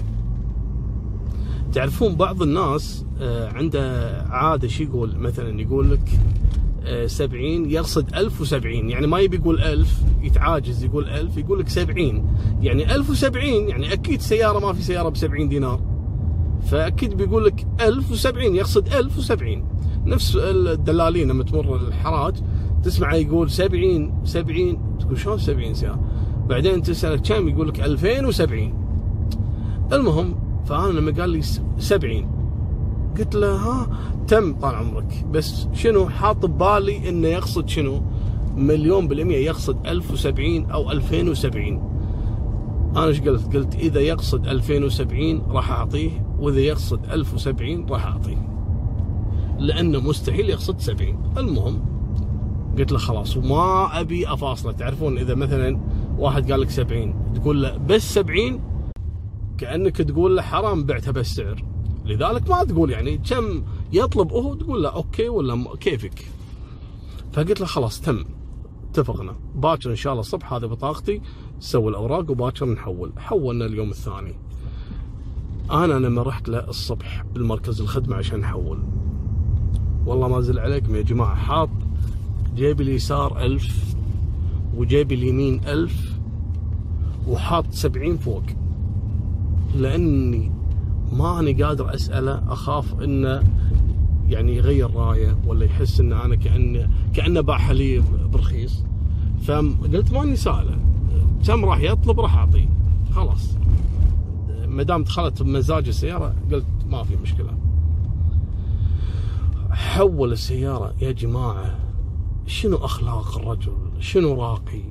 تعرفون 1.73 2.15
بعض 2.15 2.41
الناس 2.41 3.05
آه، 3.21 3.49
عنده 3.49 4.11
عادة 4.29 4.67
شو 4.67 4.83
يقول؟ 4.83 5.17
مثلا 5.17 5.61
يقول 5.61 5.91
لك 5.91 6.09
آه، 6.83 7.07
سبعين 7.07 7.71
يقصد 7.71 8.15
ألف 8.15 8.41
وسبعين. 8.41 8.89
يعني 8.89 9.07
ما 9.07 9.19
يبي 9.19 9.37
يقول 9.37 9.59
ألف 9.59 10.01
يتعاجز 10.21 10.83
يقول 10.83 11.09
ألف 11.09 11.37
يقول 11.37 11.59
لك 11.59 11.69
سبعين. 11.69 12.25
يعني 12.61 12.95
ألف 12.95 13.09
وسبعين 13.09 13.69
يعني 13.69 13.93
أكيد 13.93 14.21
سيارة 14.21 14.59
ما 14.59 14.73
في 14.73 14.81
سيارة 14.81 15.09
بسبعين 15.09 15.49
دينار. 15.49 15.81
فأكيد 16.71 17.17
بيقول 17.17 17.45
لك 17.45 17.67
ألف 17.81 18.11
وسبعين 18.11 18.55
يقصد 18.55 18.93
ألف 18.93 19.17
وسبعين. 19.17 19.65
نفس 20.09 20.35
الدلالين 20.35 21.27
لما 21.27 21.43
تمر 21.43 21.75
الحراج 21.75 22.35
تسمع 22.83 23.15
يقول 23.15 23.51
سبعين 23.51 24.13
سبعين 24.23 24.79
تقول 24.99 25.19
شلون 25.19 25.37
سبعين 25.37 25.73
سيارة 25.73 25.99
بعدين 26.49 26.81
تسأله 26.81 27.17
كم؟ 27.17 27.49
يقول 27.49 27.67
لك 27.67 27.79
ألفين 27.79 28.25
وسبعين. 28.25 28.73
المهم 29.93 30.35
فأنا 30.65 30.99
لما 30.99 31.11
قال 31.11 31.29
لي 31.29 31.41
سبعين 31.77 32.31
قلت 33.17 33.35
له 33.35 33.55
ها 33.55 33.89
تم 34.27 34.53
طال 34.53 34.75
عمرك. 34.75 35.25
بس 35.31 35.67
شنو؟ 35.73 36.09
حاط 36.09 36.45
ببالي 36.45 37.09
إنه 37.09 37.27
يقصد 37.27 37.69
شنو؟ 37.69 38.01
مليون 38.55 39.07
بالمية 39.07 39.37
يقصد 39.37 39.87
1070 39.87 40.71
أو 40.71 40.91
2070 40.91 41.89
أنا 42.95 43.05
إيش 43.05 43.21
قلت؟ 43.21 43.55
قلت 43.55 43.75
إذا 43.75 43.99
يقصد 43.99 44.47
2070 44.47 45.41
راح 45.49 45.71
أعطيه 45.71 46.09
وإذا 46.39 46.59
يقصد 46.59 46.99
1070 47.11 47.85
راح 47.89 48.05
أعطيه. 48.05 48.48
لأنه 49.59 49.99
مستحيل 49.99 50.49
يقصد 50.49 50.79
70 50.79 51.33
المهم 51.37 51.85
قلت 52.77 52.91
له 52.91 52.97
خلاص 52.97 53.37
وما 53.37 53.99
أبي 53.99 54.33
أفاصله. 54.33 54.71
تعرفون 54.71 55.17
إذا 55.17 55.35
مثلا 55.35 55.79
واحد 56.17 56.51
قال 56.51 56.61
لك 56.61 56.69
70 56.69 57.33
تقول 57.33 57.63
له 57.63 57.77
بس 57.77 58.13
70 58.13 58.61
كأنك 59.57 59.97
تقول 59.97 60.35
له 60.35 60.41
حرام 60.41 60.83
بعتها 60.83 61.11
بالسعر. 61.11 61.63
لذلك 62.05 62.49
ما 62.49 62.63
تقول 62.63 62.91
يعني 62.91 63.17
كم 63.17 63.63
يطلب 63.93 64.31
هو 64.31 64.55
تقول 64.55 64.83
له 64.83 64.89
أوكي 64.89 65.29
ولا 65.29 65.75
كيفك؟ 65.79 66.25
فقلت 67.33 67.59
له 67.59 67.65
خلاص 67.65 68.01
تم. 68.01 68.25
اتفقنا. 68.89 69.35
باكر 69.55 69.89
إن 69.89 69.95
شاء 69.95 70.13
الله 70.13 70.21
الصبح 70.21 70.53
هذه 70.53 70.65
بطاقتي 70.65 71.21
سوي 71.59 71.89
الأوراق 71.89 72.31
وباكر 72.31 72.65
نحول. 72.65 73.13
حولنا 73.17 73.65
اليوم 73.65 73.89
الثاني. 73.89 74.35
أنا 75.71 75.93
لما 75.93 76.21
رحت 76.21 76.49
له 76.49 76.69
الصبح 76.69 77.23
بالمركز 77.33 77.81
الخدمة 77.81 78.15
عشان 78.15 78.39
نحول. 78.39 78.79
والله 80.09 80.27
ما 80.27 80.41
زل 80.41 80.59
عليكم 80.59 80.95
يا 80.95 81.01
جماعة. 81.01 81.35
حاط 81.35 81.69
جيبي 82.55 82.83
اليسار 82.83 83.41
ألف 83.41 83.95
وجيبي 84.75 85.15
اليمين 85.15 85.61
ألف 85.67 86.19
وحاط 87.27 87.65
سبعين 87.71 88.17
فوق. 88.17 88.43
لأني 89.75 90.51
ماني 91.11 91.63
قادر 91.63 91.93
أسأله 91.93 92.53
أخاف 92.53 93.01
إنه 93.01 93.43
يعني 94.29 94.55
يغير 94.55 94.95
رايه 94.95 95.37
ولا 95.45 95.65
يحس 95.65 95.99
إن 95.99 96.13
أنا 96.13 96.35
كانه 96.35 96.89
كأنه 97.13 97.41
باع 97.41 97.57
حليب 97.57 98.03
برخيص. 98.33 98.83
فقلت 99.43 100.13
ماني 100.13 100.35
سائله 100.35 100.77
كم 101.47 101.65
راح 101.65 101.79
يطلب 101.79 102.19
راح 102.19 102.37
أعطيه. 102.37 102.69
خلاص. 103.11 103.57
ما 104.67 104.83
دام 104.83 105.03
دخلت 105.03 105.43
بمزاج 105.43 105.87
السيارة 105.87 106.33
قلت 106.51 106.65
ما 106.89 107.03
في 107.03 107.15
مشكلة. 107.23 107.68
حول 109.79 110.31
السيارة 110.31 110.93
يا 111.01 111.11
جماعة. 111.11 111.79
شنو 112.45 112.77
أخلاق 112.77 113.37
الرجل؟ 113.37 113.77
شنو 113.99 114.43
راقي؟ 114.43 114.83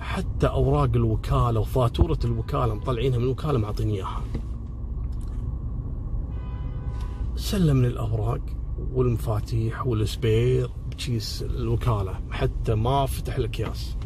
حتى 0.00 0.46
أوراق 0.46 0.90
الوكالة 0.94 1.60
وفاتورة 1.60 2.18
الوكالة 2.24 2.74
مطلعينها 2.74 3.18
من 3.18 3.24
الوكاله 3.24 3.58
معطيني 3.58 3.94
إياها. 3.94 4.22
سلمني 7.36 7.86
الأوراق 7.86 8.40
والمفاتيح 8.94 9.86
والسبير 9.86 10.70
بكيس 10.90 11.42
الوكالة 11.42 12.20
حتى 12.30 12.74
ما 12.74 13.06
فتح 13.06 13.36
الأكياس. 13.36 13.96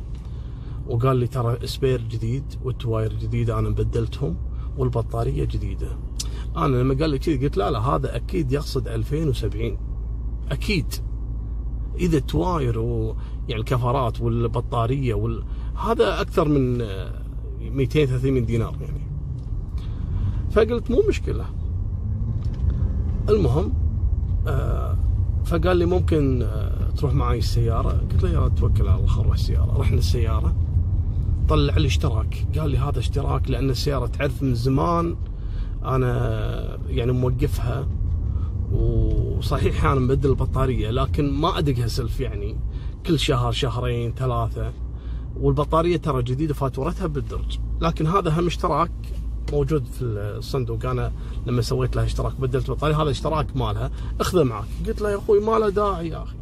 وقال 0.87 1.17
لي 1.17 1.27
ترى 1.27 1.67
سبير 1.67 2.01
جديد 2.01 2.55
والتواير 2.65 3.13
جديدة 3.13 3.59
أنا 3.59 3.69
بدلتهم 3.69 4.37
والبطارية 4.77 5.45
جديدة. 5.45 5.99
أنا 6.57 6.77
لما 6.77 6.95
قال 6.95 7.11
لي 7.11 7.19
كذي 7.19 7.37
قلت 7.37 7.57
لا 7.57 7.71
لا 7.71 7.79
هذا 7.79 8.17
أكيد 8.17 8.53
يقصد 8.53 8.89
2070 8.89 9.86
أكيد. 10.51 10.87
إذا 11.99 12.19
تواير 12.19 12.79
و 12.79 13.17
يعني 13.49 13.61
الكفرات 13.61 14.21
والبطارية 14.21 15.15
وال... 15.15 15.45
هذا 15.85 16.21
أكثر 16.21 16.49
من 16.49 16.79
230 17.61 18.47
دينار 18.47 18.75
يعني. 18.81 19.01
فقلت 20.51 20.91
مو 20.91 21.03
مشكلة. 21.09 21.45
المهم 23.29 23.73
آه 24.47 24.99
فقال 25.45 25.77
لي 25.77 25.87
ممكن 25.87 26.43
آه 26.43 26.91
تروح 26.91 27.15
معي 27.15 27.39
السيارة. 27.39 27.89
قلت 27.89 28.23
له 28.23 28.31
يا 28.31 28.49
توكل 28.49 28.89
على 28.89 28.97
الله 28.97 29.07
خروح 29.07 29.33
السيارة. 29.35 29.79
رحنا 29.79 29.99
السيارة 29.99 30.55
طلع 31.49 31.77
لي 31.77 31.87
اشتراك. 31.87 32.47
قال 32.59 32.71
لي 32.71 32.79
هذا 32.79 32.99
اشتراك 32.99 33.51
لأن 33.51 33.71
السيارة 33.71 34.07
تعرف 34.07 34.43
من 34.43 34.55
زمان 34.55 35.17
أنا 35.85 36.79
يعني 36.89 37.13
موقفها. 37.13 37.89
وصحيح 38.73 39.85
أنا 39.85 40.01
مبدل 40.01 40.31
البطارية 40.31 40.91
لكن 40.91 41.31
ما 41.33 41.59
ادقها 41.59 41.87
سلف 41.87 42.21
يعني. 42.21 42.57
كل 43.07 43.19
شهر 43.19 43.53
شهرين 43.53 44.15
ثلاثة. 44.15 44.73
والبطارية 45.37 45.97
ترى 45.97 46.23
جديدة 46.23 46.55
فاتورتها 46.55 47.07
بالدرج. 47.07 47.59
لكن 47.81 48.07
هذا 48.07 48.41
هم 48.41 48.47
اشتراك 48.47 48.91
موجود 49.53 49.85
في 49.85 50.03
الصندوق. 50.03 50.87
أنا 50.87 51.13
لما 51.47 51.63
سويت 51.63 51.97
لها 51.97 52.05
اشتراك 52.05 52.41
بدلت 52.41 52.71
بطاريه 52.71 53.03
هذا 53.03 53.11
اشتراك 53.11 53.57
مالها. 53.57 53.91
أخذه 54.21 54.43
معك. 54.43 54.67
قلت 54.87 55.01
له 55.01 55.11
يا 55.11 55.17
أخوي 55.17 55.41
ما 55.41 55.59
له 55.59 55.69
داعي 55.69 56.09
يا 56.09 56.23
أخي. 56.23 56.37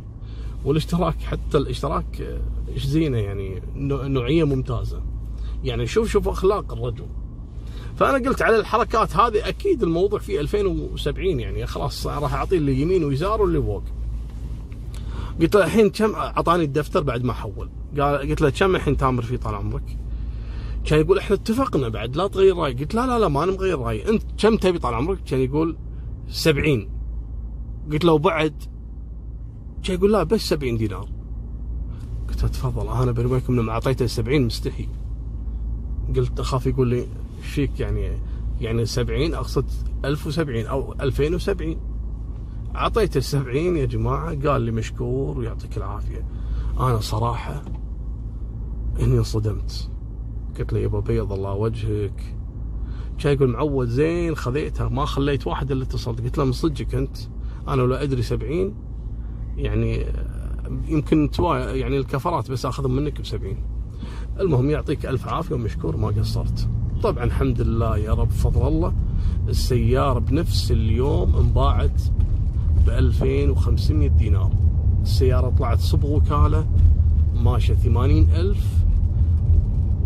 والاشتراك 0.64 1.23
حتى 1.23 1.59
الاشتراك 1.59 2.40
إيش 2.69 2.87
زينة 2.87 3.19
يعني 3.19 3.62
نوعية 4.09 4.45
ممتازة. 4.45 5.02
يعني 5.64 5.87
شوف 5.87 6.09
شوف 6.11 6.28
أخلاق 6.28 6.73
الرجل. 6.73 7.07
فأنا 7.96 8.28
قلت 8.28 8.42
على 8.42 8.56
الحركات 8.56 9.16
هذه 9.16 9.48
أكيد 9.48 9.82
الموضوع 9.82 10.18
في 10.18 10.40
2070 10.40 11.40
يعني 11.40 11.66
خلاص 11.66 12.06
راح 12.06 12.34
أعطيه 12.34 12.58
اللي 12.58 12.80
يمين 12.80 13.04
ويسار 13.04 13.42
واللي 13.42 13.62
فوق. 13.62 13.82
قلت 15.40 15.54
له 15.56 15.64
الحين 15.64 15.90
كم 15.90 16.14
أعطاني 16.14 16.64
الدفتر 16.64 17.02
بعد 17.02 17.24
ما 17.24 17.32
حول. 17.32 17.68
قال 18.00 18.30
قلت 18.30 18.40
له 18.40 18.50
كم 18.50 18.76
الحين 18.76 18.96
تامر 18.96 19.22
فيه 19.22 19.36
طال 19.36 19.54
عمرك؟ 19.54 19.98
كان 20.84 21.00
يقول 21.00 21.18
إحنا 21.18 21.36
اتفقنا 21.36 21.88
بعد 21.88 22.16
لا 22.16 22.26
تغير 22.26 22.56
رأي. 22.56 22.72
قلت 22.72 22.94
لا 22.94 23.06
لا 23.06 23.18
لا 23.18 23.28
ما 23.28 23.44
أنا 23.44 23.52
مغير 23.52 23.78
رأيي. 23.78 24.08
أنت 24.08 24.22
كم 24.38 24.56
تبي 24.56 24.78
طال 24.78 24.94
عمرك؟ 24.94 25.18
كان 25.24 25.40
يقول 25.40 25.76
70 26.28 26.88
قلت 27.92 28.04
له 28.04 28.18
بعد 28.18 28.54
كان 29.84 29.96
يقول 29.96 30.12
لا 30.12 30.22
بس 30.22 30.40
70 30.40 30.76
دينار. 30.76 31.08
قلت 32.28 32.42
له 32.42 32.48
تفضل 32.48 33.02
أنا 33.02 33.12
بيني 33.12 33.28
وبينكم 33.28 33.56
لما 33.56 33.72
أعطيته 33.72 34.06
70 34.06 34.42
مستحي 34.42 34.88
قلت 36.16 36.40
أخاف 36.40 36.66
يقول 36.66 36.88
لي 36.88 37.06
إيش 37.44 37.52
فيك 37.52 37.80
يعني 37.80 38.18
يعني 38.60 38.86
70 38.86 39.34
أقصد 39.34 39.64
1070 40.04 40.66
أو 40.66 40.94
2070 41.00 41.76
اعطيته 42.76 43.20
70 43.20 43.76
يا 43.76 43.84
جماعة 43.84 44.48
قال 44.48 44.62
لي 44.62 44.70
مشكور 44.70 45.38
ويعطيك 45.38 45.76
العافية. 45.76 46.26
أنا 46.80 47.00
صراحة 47.00 47.62
إني 49.00 49.18
انصدمت. 49.18 49.90
قلت 50.58 50.72
له 50.72 50.78
يابا 50.78 51.00
بيض 51.00 51.32
الله 51.32 51.52
وجهك. 51.52 52.36
كان 53.18 53.32
يقول 53.32 53.48
معود 53.48 53.88
زين 53.88 54.36
خذيتها 54.36 54.88
ما 54.88 55.04
خليت 55.04 55.46
واحد 55.46 55.70
إلا 55.70 55.82
اتصلت. 55.82 56.20
قلت 56.20 56.38
له 56.38 56.44
من 56.44 56.52
صدقك 56.52 56.94
أنت؟ 56.94 57.16
أنا 57.68 57.82
ولا 57.82 58.02
أدري 58.02 58.22
70 58.22 58.74
يعني 59.56 60.06
يمكن 60.88 61.30
يعني 61.50 61.98
الكفرات 61.98 62.50
بس 62.50 62.66
أخذهم 62.66 62.96
منك 62.96 63.20
ب 63.20 63.26
70 63.26 63.56
المهم 64.40 64.70
يعطيك 64.70 65.06
ألف 65.06 65.28
عافية 65.28 65.54
ومشكور 65.54 65.96
ما 65.96 66.08
قصرت. 66.08 66.68
طبعا 67.04 67.25
الحمد 67.25 67.61
لله 67.61 67.96
يا 67.99 68.12
رب 68.12 68.30
فضل 68.30 68.68
الله 68.68 68.92
السيارة 69.49 70.18
بنفس 70.18 70.70
اليوم 70.70 71.37
انباعت 71.37 72.02
ب 72.87 72.88
2500 72.88 74.08
دينار. 74.08 74.50
السيارة 75.02 75.49
طلعت 75.58 75.80
صبغ 75.80 76.16
وكالة 76.16 76.66
ماشية 77.34 77.75
80000 77.75 78.56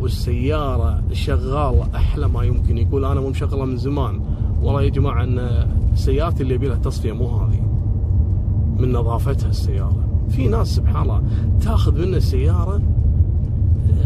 والسيارة 0.00 1.02
شغالة 1.12 1.88
أحلى 1.94 2.28
ما 2.28 2.42
يمكن 2.44 2.78
يقول. 2.78 3.04
أنا 3.04 3.20
مو 3.20 3.28
مشغلة 3.28 3.64
من 3.64 3.76
زمان. 3.76 4.20
والله 4.62 4.82
يا 4.82 4.88
جماعة 4.88 5.24
أن 5.24 5.66
سيارتي 5.94 6.42
اللي 6.42 6.54
يبي 6.54 6.68
لها 6.68 6.76
تصفية 6.76 7.12
مو 7.12 7.26
هذه. 7.26 7.62
من 8.78 8.92
نظافتها 8.92 9.48
السيارة. 9.48 10.04
في 10.28 10.48
ناس 10.48 10.76
سبحان 10.76 11.02
الله 11.02 11.22
تاخذ 11.60 12.06
منه 12.06 12.16
السياره 12.16 12.82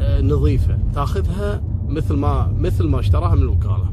آه، 0.00 0.20
نظيفة. 0.20 0.78
تاخذها 0.94 1.71
مثل 1.92 2.14
ما 2.14 2.54
مثل 2.58 2.88
ما 2.88 3.00
اشتراها 3.00 3.34
من 3.34 3.42
الوكالة. 3.42 3.92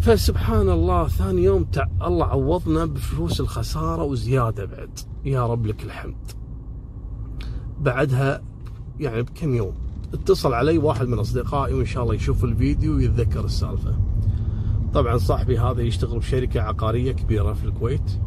فسبحان 0.00 0.70
الله 0.70 1.08
ثاني 1.08 1.42
يوم 1.42 1.64
تع... 1.64 1.86
الله 2.06 2.26
عوضنا 2.26 2.84
بفلوس 2.84 3.40
الخسارة 3.40 4.02
وزيادة 4.02 4.64
بعد. 4.64 4.98
يا 5.24 5.46
رب 5.46 5.66
لك 5.66 5.82
الحمد. 5.84 6.32
بعدها 7.80 8.42
يعني 9.00 9.22
بكم 9.22 9.54
يوم. 9.54 9.72
اتصل 10.14 10.54
علي 10.54 10.78
واحد 10.78 11.08
من 11.08 11.18
أصدقائي 11.18 11.74
وإن 11.74 11.86
شاء 11.86 12.02
الله 12.02 12.14
يشوف 12.14 12.44
الفيديو 12.44 12.96
ويتذكر 12.96 13.44
السالفة. 13.44 13.98
طبعا 14.94 15.18
صاحبي 15.18 15.58
هذا 15.58 15.82
يشتغل 15.82 16.18
بشركة 16.18 16.60
عقارية 16.60 17.12
كبيرة 17.12 17.52
في 17.52 17.64
الكويت. 17.64 18.20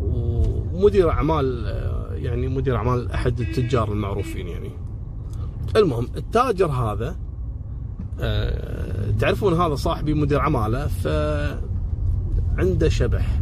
ومدير 0.00 1.10
أعمال 1.10 1.66
يعني 2.12 2.48
مدير 2.48 2.76
أعمال 2.76 3.12
أحد 3.12 3.40
التجار 3.40 3.92
المعروفين 3.92 4.48
يعني. 4.48 4.70
المهم 5.76 6.06
التاجر 6.16 6.66
هذا 6.66 7.16
آه، 8.20 9.10
تعرفون 9.10 9.60
هذا 9.60 9.74
صاحبي 9.74 10.14
مدير 10.14 10.40
عماله 10.40 10.86
ف 10.86 11.08
عنده 12.58 12.88
شبح. 12.88 13.40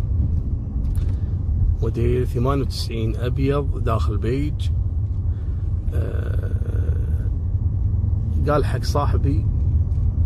موديل 1.82 2.26
98 2.26 3.16
أبيض 3.16 3.84
داخل 3.84 4.18
بيج. 4.18 4.68
آه، 5.94 7.30
قال 8.48 8.64
حق 8.64 8.82
صاحبي 8.82 9.46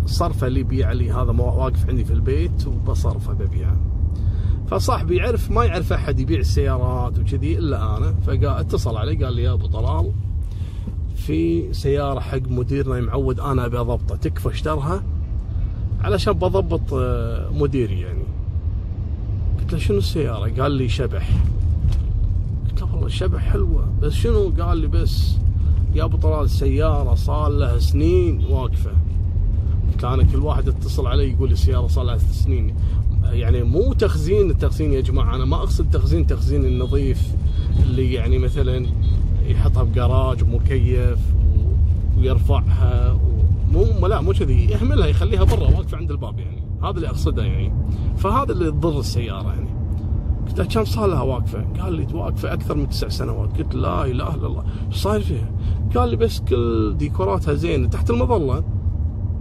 صرفه 0.07 0.47
اللي 0.47 0.61
يبيع 0.61 0.93
لي 0.93 1.13
هذا 1.13 1.31
واقف 1.31 1.89
عندي 1.89 2.05
في 2.05 2.13
البيت 2.13 2.67
وبصرفه 2.67 3.33
ببيعه. 3.33 3.81
فصاحبي 4.67 5.17
يعرف 5.17 5.51
ما 5.51 5.65
يعرف 5.65 5.93
أحد 5.93 6.21
يبيع 6.21 6.39
السيارات 6.39 7.19
وكذي 7.19 7.59
إلا 7.59 7.97
أنا. 7.97 8.15
فقال 8.15 8.47
اتصل 8.47 8.97
علي 8.97 9.25
قال 9.25 9.35
لي 9.35 9.43
يا 9.43 9.53
أبو 9.53 9.67
طلال 9.67 10.13
في 11.27 11.73
سيارة 11.75 12.21
حق 12.21 12.49
مديرنا 12.49 13.01
معود 13.01 13.41
أنا 13.41 13.67
أبي 13.67 13.79
أضبطه. 13.81 14.17
تكفى 14.17 14.49
اشترها 14.49 15.03
علشان 16.01 16.33
بضبط 16.33 16.95
آه، 16.95 17.51
مديري 17.53 18.01
يعني. 18.01 18.23
قلت 19.61 19.73
له 19.73 19.79
شنو 19.79 19.99
السيارة؟ 19.99 20.63
قال 20.63 20.73
لي 20.73 20.89
شبح. 20.89 21.31
قلت 22.69 22.81
له 22.81 22.93
والله 22.95 23.09
شبح 23.09 23.41
حلوة 23.41 23.89
بس 24.03 24.13
شنو؟ 24.13 24.53
قال 24.61 24.79
لي 24.79 24.87
بس 24.87 25.35
يا 25.95 26.05
أبو 26.05 26.17
طلال 26.17 26.45
السياره 26.45 27.15
صار 27.15 27.49
لها 27.49 27.79
سنين 27.79 28.45
واقفة. 28.51 28.91
قلت 29.93 30.05
أنا 30.05 30.23
كل 30.23 30.39
واحد 30.39 30.69
اتصل 30.69 31.07
علي 31.07 31.33
يقول 31.33 31.49
لي 31.49 31.53
السياره 31.53 31.87
صار 31.87 32.05
لها 32.05 32.19
سنين. 32.19 32.75
يعني 33.25 33.63
مو 33.63 33.93
تخزين 33.93 34.51
التخزين 34.51 34.93
يا 34.93 35.01
جماعة 35.01 35.37
أنا 35.37 35.45
ما 35.45 35.57
أقصد 35.57 35.91
تخزين 35.91 36.27
تخزين 36.27 36.65
النظيف 36.65 37.23
اللي 37.83 38.13
يعني 38.13 38.39
مثلا 38.39 38.87
يحطها 39.47 39.83
بجراج 39.83 40.45
مكيف 40.45 41.19
ويرفعها 42.19 43.19
مو 43.73 44.07
لا 44.07 44.21
مو 44.21 44.33
كذي. 44.33 44.71
يحملها 44.73 45.07
يخليها 45.07 45.45
برا 45.45 45.63
واقفة 45.63 45.97
عند 45.97 46.11
الباب 46.11 46.39
يعني. 46.39 46.63
هذا 46.83 46.91
اللي 46.91 47.09
أقصده 47.09 47.43
يعني. 47.43 47.73
فهذا 48.17 48.53
اللي 48.53 48.71
تضر 48.71 49.01
السيارة 49.01 49.49
يعني. 49.49 49.71
قلت 50.47 50.59
له 50.59 50.65
كم 50.65 50.85
صار 50.85 51.07
لها 51.07 51.23
واقفة؟ 51.23 51.65
قال 51.81 51.93
لي 51.93 52.07
واقفة 52.15 52.53
أكثر 52.53 52.75
من 52.75 52.89
تسع 52.89 53.09
سنوات. 53.09 53.59
قلت 53.59 53.75
لا 53.75 54.05
اله 54.05 54.35
الا 54.35 54.47
الله 54.47 54.65
إيش 54.89 54.97
صاير 54.97 55.21
فيها؟ 55.21 55.51
قال 55.95 56.09
لي 56.09 56.17
بس 56.17 56.41
كل 56.41 56.95
ديكوراتها 56.99 57.55
زينة. 57.55 57.89
تحت 57.89 58.11
المظلة 58.11 58.65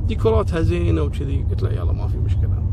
ديكوراتها 0.07 0.61
زينة 0.61 1.01
وكذي. 1.01 1.45
قلت 1.49 1.63
له 1.63 1.71
يلا 1.71 1.91
ما 1.91 2.07
في 2.07 2.17
مشكلة. 2.17 2.63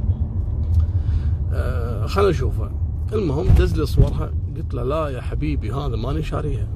آه 1.52 2.06
خلينا 2.06 2.30
نشوفها 2.30 2.70
المهم 3.12 3.46
دز 3.58 3.78
لي 3.78 3.86
صورها. 3.86 4.30
قلت 4.56 4.74
له 4.74 4.82
لا 4.82 5.08
يا 5.08 5.20
حبيبي 5.20 5.72
هذا 5.72 5.96
ماني 5.96 6.22
شاريها. 6.22 6.66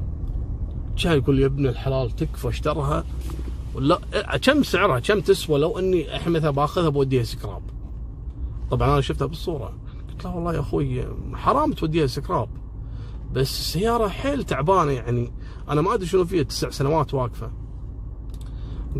كان 0.96 1.18
يقول 1.18 1.40
يا 1.40 1.46
ابن 1.46 1.66
الحلال 1.66 2.10
تكفى 2.10 2.48
اشترها. 2.48 3.04
ولا 3.74 4.00
كم 4.42 4.62
سعرها؟ 4.62 5.00
كم 5.00 5.20
تسوى؟ 5.20 5.58
لو 5.58 5.78
اني 5.78 6.16
الحين 6.16 6.32
مثلا 6.32 6.50
باخذها 6.50 6.88
بوديها 6.88 7.22
سكراب. 7.22 7.62
طبعا 8.70 8.92
أنا 8.92 9.00
شفتها 9.00 9.26
بالصورة. 9.26 9.74
قلت 10.10 10.24
له 10.24 10.36
والله 10.36 10.54
يا 10.54 10.60
أخوي 10.60 11.04
حرام 11.34 11.72
توديها 11.72 12.06
سكراب. 12.06 12.48
بس 13.32 13.60
السياره 13.60 14.08
حيل 14.08 14.44
تعبانة 14.44 14.90
يعني. 14.90 15.32
أنا 15.68 15.80
ما 15.80 15.94
أدري 15.94 16.06
شنو 16.06 16.24
فيها 16.24 16.42
تسع 16.42 16.70
سنوات 16.70 17.14
واقفة. 17.14 17.50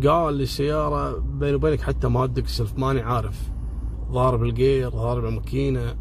قال 0.07 0.33
لي 0.33 0.43
السيارة 0.43 1.17
بيني 1.17 1.55
وبينك 1.55 1.81
حتى 1.81 2.07
ما 2.07 2.23
ادق 2.23 2.47
سلف 2.47 2.77
ماني 2.77 3.01
عارف. 3.01 3.51
ضارب 4.11 4.43
الجير 4.43 4.89
ضارب 4.89 5.25
الماكينة. 5.25 5.95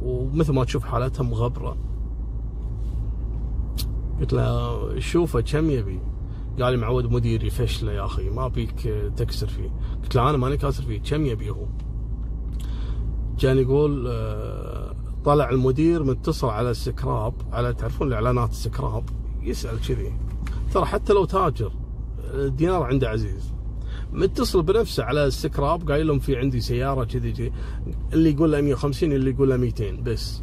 ومثل 0.00 0.52
ما 0.52 0.64
تشوف 0.64 0.84
حالتها 0.84 1.24
مغبرة. 1.24 1.76
قلت 4.20 4.32
له 4.32 5.00
شوفه 5.00 5.40
كم 5.40 5.70
يبي. 5.70 6.00
قال 6.60 6.72
لي 6.72 6.76
معود 6.78 7.12
مديري 7.12 7.50
فشله 7.50 7.92
يا 7.92 8.04
أخي 8.04 8.30
ما 8.30 8.48
بيك 8.48 8.80
تكسر 9.16 9.46
فيه. 9.46 9.70
قلت 10.02 10.14
له 10.14 10.30
أنا 10.30 10.38
ماني 10.38 10.56
كاسر 10.56 10.82
فيه 10.82 11.00
كم 11.00 11.26
يبي 11.26 11.50
هو؟ 11.50 11.66
كان 13.38 13.58
يقول 13.58 14.06
آه، 14.08 14.94
طلع 15.24 15.50
المدير 15.50 16.02
متصل 16.04 16.48
على 16.48 16.70
السكراب 16.70 17.34
على 17.52 17.74
تعرفون 17.74 18.08
الإعلانات 18.08 18.50
السكراب؟ 18.50 19.04
يسأل 19.42 19.80
كذي. 19.88 20.12
ترى 20.74 20.84
حتى 20.84 21.12
لو 21.12 21.24
تاجر 21.24 21.72
الدينار 22.34 22.82
عنده 22.82 23.08
عزيز. 23.08 23.52
متصل 24.12 24.62
بنفسه 24.62 25.04
على 25.04 25.26
السكراب 25.26 25.90
قايل 25.90 26.06
لهم 26.06 26.18
في 26.18 26.36
عندي 26.36 26.60
سيارة 26.60 27.04
كذي 27.04 27.52
اللي 28.12 28.30
يقول 28.30 28.52
له 28.52 28.60
150 28.60 29.12
اللي 29.12 29.30
يقول 29.30 29.50
له 29.50 29.56
200 29.56 29.90
بس. 30.02 30.42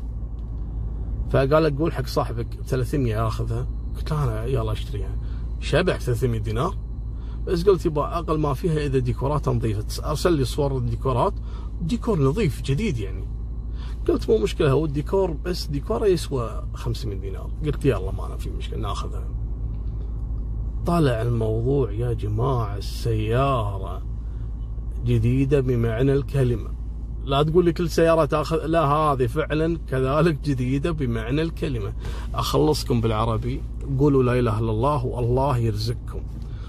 فقال 1.32 1.64
لك 1.64 1.78
قول 1.78 1.94
حق 1.94 2.06
صاحبك 2.06 2.48
300 2.66 3.28
آخذها. 3.28 3.68
قلت 3.96 4.12
له 4.12 4.24
أنا 4.24 4.46
يلا 4.46 4.72
أشتريها. 4.72 5.18
شبح 5.60 6.00
300 6.00 6.40
دينار؟ 6.40 6.76
بس 7.48 7.64
قلت 7.64 7.86
يبا 7.86 8.18
أقل 8.18 8.40
ما 8.40 8.54
فيها 8.54 8.86
إذا 8.86 9.00
ديكوراتها 9.00 9.54
نظيفة. 9.54 10.10
أرسل 10.10 10.34
لي 10.34 10.46
صور 10.46 10.78
الديكورات. 10.78 11.34
ديكور 11.82 12.20
نظيف 12.20 12.62
جديد 12.62 12.98
يعني. 12.98 13.28
قلت 14.08 14.30
مو 14.30 14.38
مشكلة 14.38 14.72
هو 14.72 14.86
الديكور 14.86 15.32
بس 15.32 15.66
ديكوره 15.66 16.06
يسوى 16.06 16.64
500 16.74 17.20
دينار. 17.20 17.52
قلت 17.66 17.86
يلا 17.86 18.12
ما 18.12 18.26
أنا 18.26 18.38
في 18.38 18.50
مشكلة 18.50 18.80
ناخذها. 18.80 19.28
طلع 20.86 21.22
الموضوع 21.22 21.92
يا 21.92 22.14
جماعة 22.14 22.78
السيارة 22.78 24.02
جديدة 25.06 25.60
بمعنى 25.60 26.14
الكلمة. 26.14 26.79
لا 27.30 27.44
تقول 27.44 27.66
لي 27.66 27.74
كل 27.74 27.90
سيارة 27.90 28.26
تاخذ 28.26 28.66
لا 28.66 28.86
هذه 28.86 29.28
فعلا 29.28 29.78
كذلك 29.90 30.38
جديدة 30.46 30.92
بمعنى 30.92 31.42
الكلمة. 31.42 31.94
أخلصكم 32.36 33.02
بالعربي. 33.02 33.62
قولوا 34.00 34.24
لا 34.24 34.40
إله 34.40 34.60
إلا 34.60 34.72
الله 34.72 35.06
والله 35.06 35.58
يرزقكم. 35.58 36.20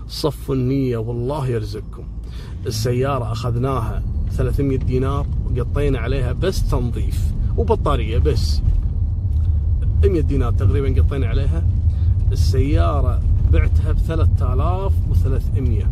صفوا 0.09 0.55
النية 0.55 0.97
والله 0.97 1.47
يرزقكم. 1.47 2.05
السيارة 2.67 3.33
أخذناها 3.33 4.03
300 4.31 4.79
دينار 4.79 5.27
وقطينا 5.51 5.99
عليها 5.99 6.33
بس 6.33 6.71
تنظيف 6.71 7.33
وبطارية 7.57 8.19
بس. 8.19 8.63
100 10.05 10.21
دينار 10.21 10.53
تقريبا 10.53 11.03
قطينا 11.03 11.27
عليها. 11.27 11.65
السيارة 12.33 13.21
بعتها 13.53 13.93
ب 13.93 13.99
3300 13.99 15.91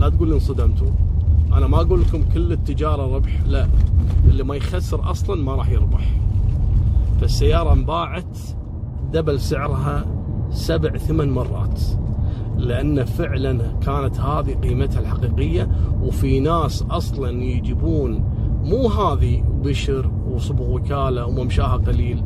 لا 0.00 0.08
تقول 0.08 0.28
لي 0.28 0.34
انصدمتوا. 0.34 1.09
أنا 1.52 1.66
ما 1.66 1.80
أقول 1.80 2.00
لكم 2.00 2.22
كل 2.34 2.52
التجارة 2.52 3.14
ربح 3.14 3.42
لا. 3.46 3.68
اللي 4.24 4.42
ما 4.42 4.56
يخسر 4.56 5.10
أصلا 5.10 5.42
ما 5.42 5.54
راح 5.54 5.68
يربح. 5.68 6.14
فالسيارة 7.20 7.72
انباعت 7.72 8.38
دبل 9.12 9.40
سعرها 9.40 10.06
سبع 10.50 10.96
ثمان 10.96 11.30
مرات. 11.30 11.80
لأن 12.56 13.04
فعلا 13.04 13.72
كانت 13.80 14.20
هذه 14.20 14.54
قيمتها 14.54 15.00
الحقيقية 15.00 15.68
وفي 16.02 16.40
ناس 16.40 16.82
أصلا 16.90 17.42
يجيبون 17.42 18.24
مو 18.64 18.88
هذه 18.88 19.44
بشر 19.64 20.10
وصبغ 20.30 20.70
وكالة 20.70 21.26
وممشاها 21.26 21.76
قليل. 21.76 22.22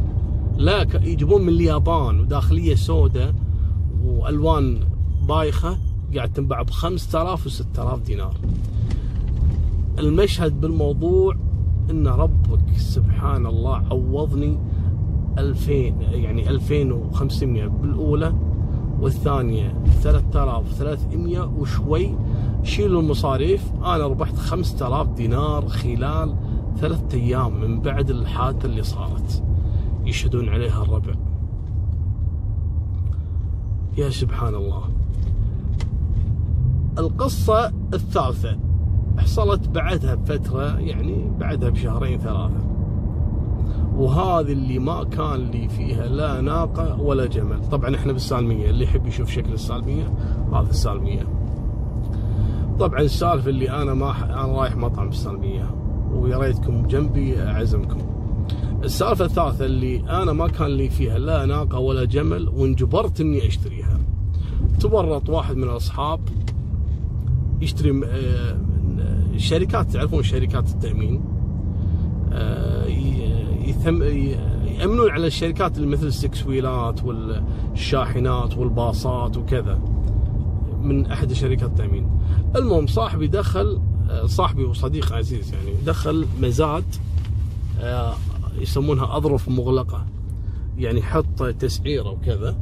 لا 0.56 0.86
يجيبون 1.02 1.42
من 1.42 1.48
اليابان 1.48 2.20
وداخلية 2.20 2.74
سوداء 2.74 3.34
وألوان 4.04 4.80
بايخة 5.28 5.78
قاعد 6.16 6.32
تنباع 6.32 6.62
ب 6.62 6.70
5000 6.70 7.46
و 7.46 7.48
6000 7.48 8.00
دينار. 8.00 8.34
المشهد 9.98 10.60
بالموضوع 10.60 11.34
إن 11.90 12.06
ربك 12.06 12.76
سبحان 12.76 13.46
الله 13.46 13.76
عوضني 13.76 14.58
2000 15.38 15.72
يعني 16.12 16.50
2500 16.50 17.66
بالأولى 17.66 18.34
والثانية 19.00 19.84
3300 20.02 21.44
وشوي. 21.58 22.14
شيلوا 22.62 23.00
المصاريف 23.02 23.72
أنا 23.84 24.06
ربحت 24.06 24.36
5000 24.36 25.08
دينار 25.08 25.68
خلال 25.68 26.36
ثلاثة 26.76 27.18
أيام 27.18 27.60
من 27.60 27.80
بعد 27.80 28.10
الحادثة 28.10 28.66
اللي 28.66 28.82
صارت. 28.82 29.42
يشهدون 30.04 30.48
عليها 30.48 30.82
الربع. 30.82 31.14
يا 33.98 34.10
سبحان 34.10 34.54
الله. 34.54 34.82
القصة 36.98 37.72
الثالثة. 37.94 38.58
حصلت 39.18 39.68
بعدها 39.68 40.14
بفترة 40.14 40.78
يعني 40.78 41.30
بعدها 41.38 41.70
بشهرين 41.70 42.18
ثلاثة. 42.18 42.64
وهذه 43.96 44.52
اللي 44.52 44.78
ما 44.78 45.04
كان 45.04 45.50
لي 45.50 45.68
فيها 45.68 46.06
لا 46.06 46.40
ناقة 46.40 47.00
ولا 47.00 47.26
جمل. 47.26 47.64
طبعا 47.70 47.94
إحنا 47.94 48.12
بالسالمية 48.12 48.70
اللي 48.70 48.84
يحب 48.84 49.06
يشوف 49.06 49.30
شكل 49.30 49.52
السالمية 49.52 50.04
هذا 50.52 50.70
السالمية. 50.70 51.26
طبعا 52.78 53.00
السالفة 53.00 53.50
اللي 53.50 53.70
أنا 53.70 53.94
ما 53.94 54.24
أنا 54.24 54.46
رايح 54.46 54.76
مطعم 54.76 55.08
السالمية 55.08 55.70
ويا 56.12 56.38
ريتكم 56.38 56.86
جنبي 56.86 57.42
أعزمكم. 57.42 57.98
السالفة 58.84 59.24
الثالثة 59.24 59.64
اللي 59.64 60.22
أنا 60.22 60.32
ما 60.32 60.48
كان 60.48 60.66
لي 60.66 60.88
فيها 60.88 61.18
لا 61.18 61.46
ناقة 61.46 61.78
ولا 61.78 62.04
جمل 62.04 62.48
وانجبرت 62.48 63.20
إني 63.20 63.46
أشتريها. 63.46 64.00
تورط 64.80 65.28
واحد 65.28 65.56
من 65.56 65.64
الأصحاب 65.64 66.20
يشتري 67.60 67.92
الشركات 69.34 69.90
تعرفون 69.90 70.22
شركات 70.22 70.68
التأمين 70.70 71.24
آه، 72.32 72.86
يثم 73.66 74.02
يأمنون 74.80 75.10
على 75.10 75.26
الشركات 75.26 75.76
اللي 75.76 75.86
مثل 75.86 76.06
السكس 76.06 76.46
ويلات 76.46 77.00
والشاحنات 77.04 78.56
والباصات 78.56 79.36
وكذا 79.36 79.80
من 80.82 81.06
أحد 81.06 81.32
شركات 81.32 81.70
التأمين. 81.70 82.10
المهم 82.56 82.86
صاحبي 82.86 83.26
دخل 83.26 83.80
آه، 84.10 84.26
صاحبي 84.26 84.64
وصديق 84.64 85.12
عزيز 85.12 85.54
يعني 85.54 85.74
دخل 85.86 86.26
مزاد 86.42 86.84
آه، 87.80 88.14
يسمونها 88.58 89.16
أظرف 89.16 89.48
مغلقة. 89.48 90.06
يعني 90.78 91.02
حط 91.02 91.42
تسعيرة 91.42 92.10
وكذا 92.10 92.56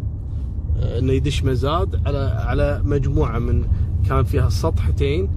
إنه 0.76 1.12
يدش 1.12 1.44
مزاد 1.44 2.06
على 2.06 2.18
على 2.18 2.82
مجموعة 2.84 3.38
من 3.38 3.64
كان 4.08 4.24
فيها 4.24 4.48
سطحتين 4.48 5.28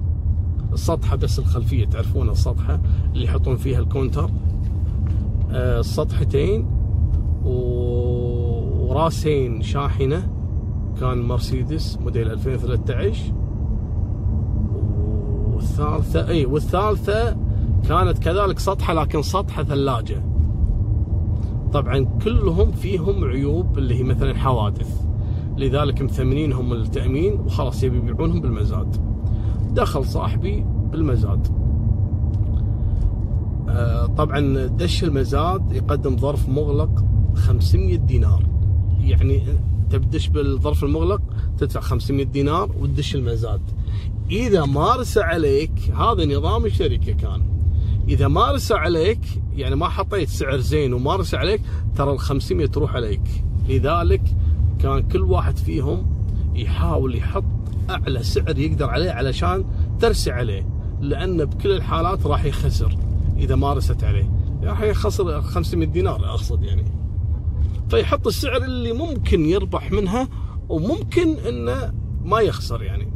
السطحه 0.75 1.15
بس 1.15 1.39
الخلفية 1.39 1.85
تعرفون 1.85 2.29
السطحة 2.29 2.79
اللي 3.13 3.25
يحطون 3.25 3.55
فيها 3.55 3.79
الكونتر. 3.79 4.29
السطحتين 5.51 6.65
آه، 7.45 7.45
وراسين 7.45 9.61
شاحنة. 9.61 10.29
كان 10.99 11.21
مرسيدس 11.21 11.97
موديل 11.97 12.31
2013 12.31 13.33
والثالثة 15.53 16.27
إي 16.27 16.45
والثالثة 16.45 17.37
كانت 17.89 18.19
كذلك 18.19 18.59
سطحة 18.59 18.93
لكن 18.93 19.21
سطحة 19.21 19.63
ثلاجة. 19.63 20.23
طبعا 21.73 22.05
كلهم 22.23 22.71
فيهم 22.71 23.23
عيوب 23.23 23.77
اللي 23.77 23.99
هي 23.99 24.03
مثلا 24.03 24.35
حوادث. 24.35 25.01
لذلك 25.57 26.01
مثمنينهم 26.01 26.73
التامين 26.73 27.33
وخلاص 27.33 27.83
يبي 27.83 27.97
يبيعونهم 27.97 28.41
بالمزاد. 28.41 29.14
دخل 29.75 30.05
صاحبي 30.05 30.65
بالمزاد. 30.91 31.47
آه، 33.69 34.05
طبعا 34.05 34.67
دش 34.67 35.03
المزاد 35.03 35.71
يقدم 35.71 36.17
ظرف 36.17 36.49
مغلق 36.49 37.05
500 37.35 37.95
دينار. 37.95 38.43
يعني 38.99 39.43
تبدش 39.89 40.27
بالظرف 40.27 40.83
المغلق 40.83 41.21
تدفع 41.57 41.79
500 41.79 42.25
دينار 42.25 42.69
وتدش 42.79 43.15
المزاد. 43.15 43.61
إذا 44.31 44.65
مارس 44.65 45.17
عليك 45.17 45.71
هذا 45.97 46.25
نظام 46.25 46.65
الشركة 46.65 47.13
كان. 47.13 47.41
إذا 48.09 48.27
مارس 48.27 48.71
عليك 48.71 49.19
يعني 49.55 49.75
ما 49.75 49.87
حطيت 49.87 50.29
سعر 50.29 50.57
زين 50.57 50.93
ومارس 50.93 51.35
عليك 51.35 51.61
ترى 51.95 52.11
ال 52.13 52.19
500 52.19 52.67
تروح 52.67 52.95
عليك. 52.95 53.43
لذلك 53.69 54.21
كان 54.79 55.01
كل 55.01 55.21
واحد 55.21 55.57
فيهم 55.57 56.05
يحاول 56.55 57.15
يحط 57.15 57.54
أعلى 57.89 58.23
سعر 58.23 58.59
يقدر 58.59 58.89
عليه 58.89 59.11
علشان 59.11 59.65
ترسي 59.99 60.31
عليه 60.31 60.67
لأن 61.01 61.45
بكل 61.45 61.71
الحالات 61.71 62.25
راح 62.25 62.45
يخسر 62.45 62.97
إذا 63.37 63.55
مارست 63.55 64.03
عليه. 64.03 64.29
راح 64.63 64.81
يخسر 64.81 65.41
500 65.41 65.87
دينار 65.87 66.25
أقصد 66.25 66.63
يعني. 66.63 66.85
فيحط 67.89 68.27
السعر 68.27 68.63
اللي 68.63 68.93
ممكن 68.93 69.45
يربح 69.45 69.91
منها 69.91 70.27
وممكن 70.69 71.29
إنه 71.29 71.93
ما 72.23 72.39
يخسر 72.39 72.83
يعني. 72.83 73.11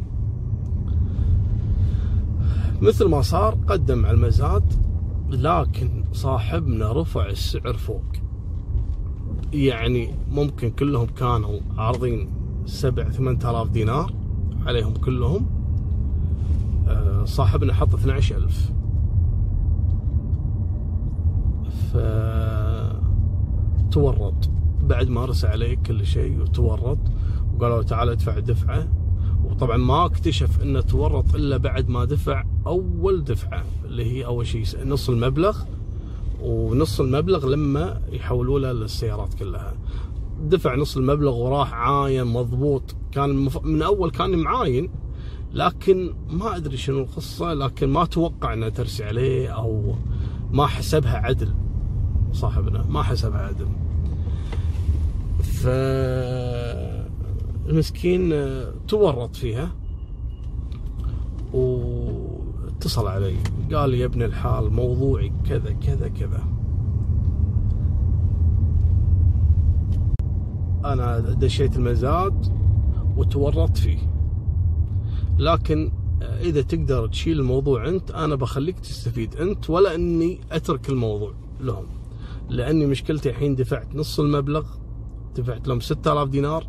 مثل 2.82 3.06
ما 3.06 3.22
صار 3.22 3.58
قدم 3.68 4.06
على 4.06 4.16
المزاد 4.16 4.74
لكن 5.30 6.04
صاحبنا 6.14 6.92
رفع 6.92 7.26
السعر 7.26 7.74
فوق. 7.74 8.04
يعني 9.54 10.16
ممكن 10.32 10.70
كلهم 10.70 11.06
كانوا 11.06 11.60
عارضين 11.78 12.30
سبع 12.66 13.10
ثمان 13.10 13.36
آلاف 13.36 13.70
دينار. 13.70 14.19
عليهم 14.70 14.94
كلهم 14.94 15.46
آه، 16.88 17.26
صاحبنا 17.26 17.74
حط 17.74 17.94
12000 17.94 18.72
ف 21.94 21.98
تورط. 23.92 24.50
بعد 24.82 25.10
ما 25.10 25.26
رسى 25.26 25.48
عليك 25.48 25.82
كل 25.82 26.06
شيء 26.06 26.42
وتورط 26.42 26.98
وقالوا 27.56 27.84
تعال 27.84 28.10
ادفع 28.10 28.40
دفعة. 28.40 28.88
وطبعا 29.46 29.78
ما 29.78 30.06
اكتشف 30.06 30.62
إنه 30.62 30.82
تورط 30.82 31.36
إلا 31.36 31.58
بعد 31.58 31.90
ما 31.90 32.06
دفع 32.06 32.44
أول 32.68 33.24
دفعة 33.24 33.64
اللي 33.86 34.06
هي 34.06 34.26
أول 34.26 34.48
شيء 34.48 34.66
نص 34.86 35.10
المبلغ. 35.10 35.58
ونص 36.42 37.00
المبلغ 37.00 37.46
لما 37.46 38.02
يحولوا 38.12 38.60
له 38.60 38.72
للسيارات 38.72 39.34
كلها. 39.34 39.74
دفع 40.42 40.76
نص 40.76 40.98
المبلغ 40.98 41.36
وراح 41.36 41.74
عاين 41.74 42.26
مضبوط 42.26 42.96
كان 43.12 43.50
من 43.64 43.82
أول 43.82 44.12
كان 44.12 44.40
معاين 44.40 44.90
لكن 45.54 46.14
ما 46.30 46.56
أدري 46.56 46.78
شنو 46.78 47.00
القصة 47.00 47.54
لكن 47.54 47.90
ما 47.90 48.06
توقع 48.06 48.54
انه 48.54 48.70
ترسي 48.70 49.04
عليه 49.04 49.50
أو 49.50 49.96
ما 50.52 50.66
حسبها 50.66 51.18
عدل. 51.18 51.54
صاحبنا 52.32 52.86
ما 52.90 53.04
حسبها 53.04 53.40
عدل. 53.40 53.68
ف 55.44 55.68
المسكين 57.70 58.34
تورط 58.88 59.36
فيها 59.36 59.72
واتصل 61.54 63.08
علي. 63.08 63.36
قال 63.74 63.94
يا 63.94 64.06
ابن 64.06 64.22
الحال 64.22 64.74
موضوعي 64.74 65.32
كذا 65.50 65.72
كذا 65.72 66.08
كذا. 66.08 66.44
أنا 70.86 71.20
دشيت 71.20 71.78
المزاد. 71.78 72.60
وتورطت 73.20 73.78
فيه. 73.78 73.98
لكن 75.38 75.92
إذا 76.22 76.62
تقدر 76.62 77.08
تشيل 77.08 77.40
الموضوع 77.40 77.88
أنت 77.88 78.12
أنا 78.12 78.36
بخليك 78.36 78.80
تستفيد 78.80 79.36
أنت 79.36 79.70
ولا 79.70 79.96
أني 79.96 80.40
أترك 80.52 80.90
الموضوع 80.90 81.34
لهم. 81.62 81.86
لأني 82.50 82.86
مشكلتي 82.86 83.30
الحين 83.30 83.56
دفعت 83.56 83.96
نص 83.96 84.20
المبلغ 84.20 84.66
دفعت 85.36 85.68
لهم 85.68 85.80
6000 85.80 86.30
دينار 86.30 86.68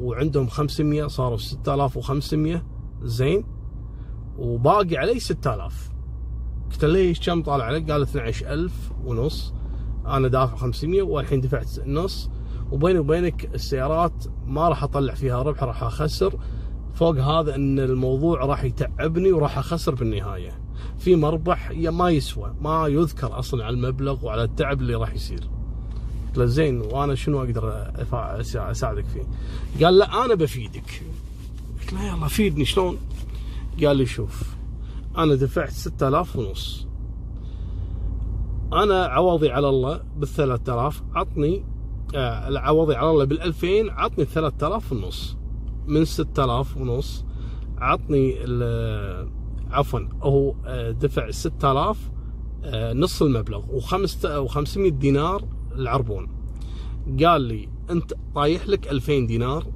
وعندهم 0.00 0.46
500 0.46 1.06
صاروا 1.06 1.36
6500 1.36 2.62
زين؟ 3.02 3.44
وباقي 4.38 4.96
علي 4.96 5.20
6000 5.20 5.90
قلت 6.70 6.84
له 6.84 6.92
ليش؟ 6.92 7.20
كم 7.26 7.42
طالع 7.42 7.64
عليك؟ 7.64 7.90
قال 7.90 8.02
12000 8.02 8.92
ونص. 9.04 9.54
أنا 10.06 10.28
دافع 10.28 10.56
500 10.56 11.02
والحين 11.02 11.40
دفعت 11.40 11.80
نص. 11.86 12.30
وبيني 12.72 12.98
وبينك 12.98 13.54
السيارات 13.54 14.24
ما 14.46 14.68
راح 14.68 14.82
أطلع 14.82 15.14
فيها 15.14 15.42
ربح 15.42 15.62
راح 15.62 15.82
أخسر. 15.82 16.38
فوق 16.94 17.18
هذا 17.18 17.54
إن 17.54 17.78
الموضوع 17.78 18.44
راح 18.44 18.64
يتعبني 18.64 19.32
وراح 19.32 19.58
أخسر 19.58 19.94
بالنهاية. 19.94 20.60
في 20.98 21.16
مربح 21.16 21.70
ما 21.70 22.10
يسوى 22.10 22.54
ما 22.60 22.86
يذكر 22.86 23.38
أصلا 23.38 23.64
على 23.64 23.76
المبلغ 23.76 24.26
وعلى 24.26 24.44
التعب 24.44 24.80
اللي 24.80 24.94
راح 24.94 25.14
يصير. 25.14 25.50
قلت 26.36 26.48
زين 26.48 26.80
وأنا 26.80 27.14
شنو 27.14 27.42
أقدر 27.42 27.92
أساعدك 28.54 29.04
فيه؟ 29.04 29.22
قال 29.84 29.98
لا 29.98 30.24
أنا 30.24 30.34
بفيدك. 30.34 31.02
قلت 31.80 31.92
له 31.92 32.02
يلا 32.02 32.28
فيدني 32.28 32.64
شلون؟ 32.64 32.98
قال 33.84 33.96
لي 33.96 34.06
شوف 34.06 34.42
أنا 35.18 35.34
دفعت 35.34 35.70
6000 35.70 36.36
ونص. 36.36 36.86
أنا 38.72 39.04
عوضي 39.04 39.50
على 39.50 39.68
الله 39.68 40.00
بال 40.16 40.28
3000 40.28 41.02
عطني 41.14 41.64
عوضي 42.14 42.94
على 42.94 43.10
الله. 43.10 43.24
بال 43.24 43.42
2000 43.42 43.90
عطني 43.90 44.24
3000 44.24 44.92
ونص. 44.92 45.36
من 45.86 46.04
6000 46.04 46.76
ونص 46.76 47.24
عطني 47.78 48.36
عفوا 49.70 50.00
هو 50.22 50.54
آه، 50.66 50.90
دفع 50.90 51.30
6000 51.30 52.10
آه، 52.64 52.92
نص 52.92 53.22
المبلغ 53.22 53.80
و500 53.80 54.88
دينار 54.88 55.44
العربون. 55.74 56.28
قال 57.24 57.40
لي 57.42 57.68
أنت 57.90 58.14
طايح 58.34 58.68
لك 58.68 58.90
2000 58.90 59.26
دينار 59.26 59.66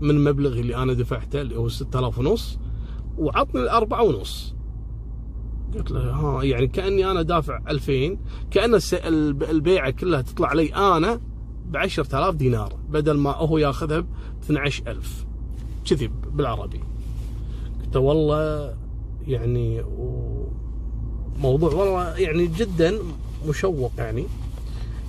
من 0.00 0.10
المبلغ 0.10 0.52
اللي 0.52 0.76
أنا 0.76 0.92
دفعته 0.92 1.40
اللي 1.40 1.56
هو 1.56 1.68
6000 1.68 2.18
ونص 2.18 2.58
وعطني 3.18 3.62
الأربعة 3.62 4.02
ونص. 4.02 4.54
قلت 5.74 5.90
له 5.90 6.10
ها. 6.10 6.42
يعني 6.42 6.66
كأني 6.66 7.10
أنا 7.10 7.22
دافع 7.22 7.60
2000 7.68 8.18
كأن 8.50 8.78
البيعة 9.50 9.90
كلها 9.90 10.20
تطلع 10.22 10.52
لي 10.52 10.74
أنا 10.74 11.20
ب 11.64 11.76
10000 11.76 12.34
دينار 12.34 12.72
بدل 12.90 13.16
ما 13.16 13.30
هو 13.30 13.58
ياخذها 13.58 14.00
ب 14.00 14.06
12000 14.42 15.26
كذي 15.84 16.10
بالعربي. 16.32 16.80
قلت 17.84 17.96
والله 17.96 18.74
يعني 19.26 19.82
موضوع 21.38 21.72
والله 21.72 22.18
يعني 22.18 22.46
جدا 22.46 22.98
مشوق 23.48 23.92
يعني. 23.98 24.26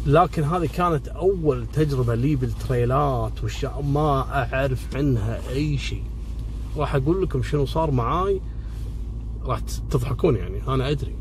لكن 0.06 0.44
هذه 0.44 0.70
كانت 0.76 1.08
أول 1.08 1.68
تجربة 1.74 2.16
لي 2.16 2.36
بالتريلات 2.36 3.44
والشا 3.44 3.82
ما 3.94 4.20
أعرف 4.54 4.96
عنها 4.96 5.50
أي 5.50 5.78
شيء. 5.78 6.04
راح 6.78 6.96
أقول 6.96 7.24
لكم 7.24 7.44
شنو 7.44 7.66
صار 7.66 7.92
معاي. 7.92 8.42
راح 9.44 9.60
تضحكون 9.60 10.36
يعني 10.36 10.62
أنا 10.68 10.90
أدري. 10.90 11.16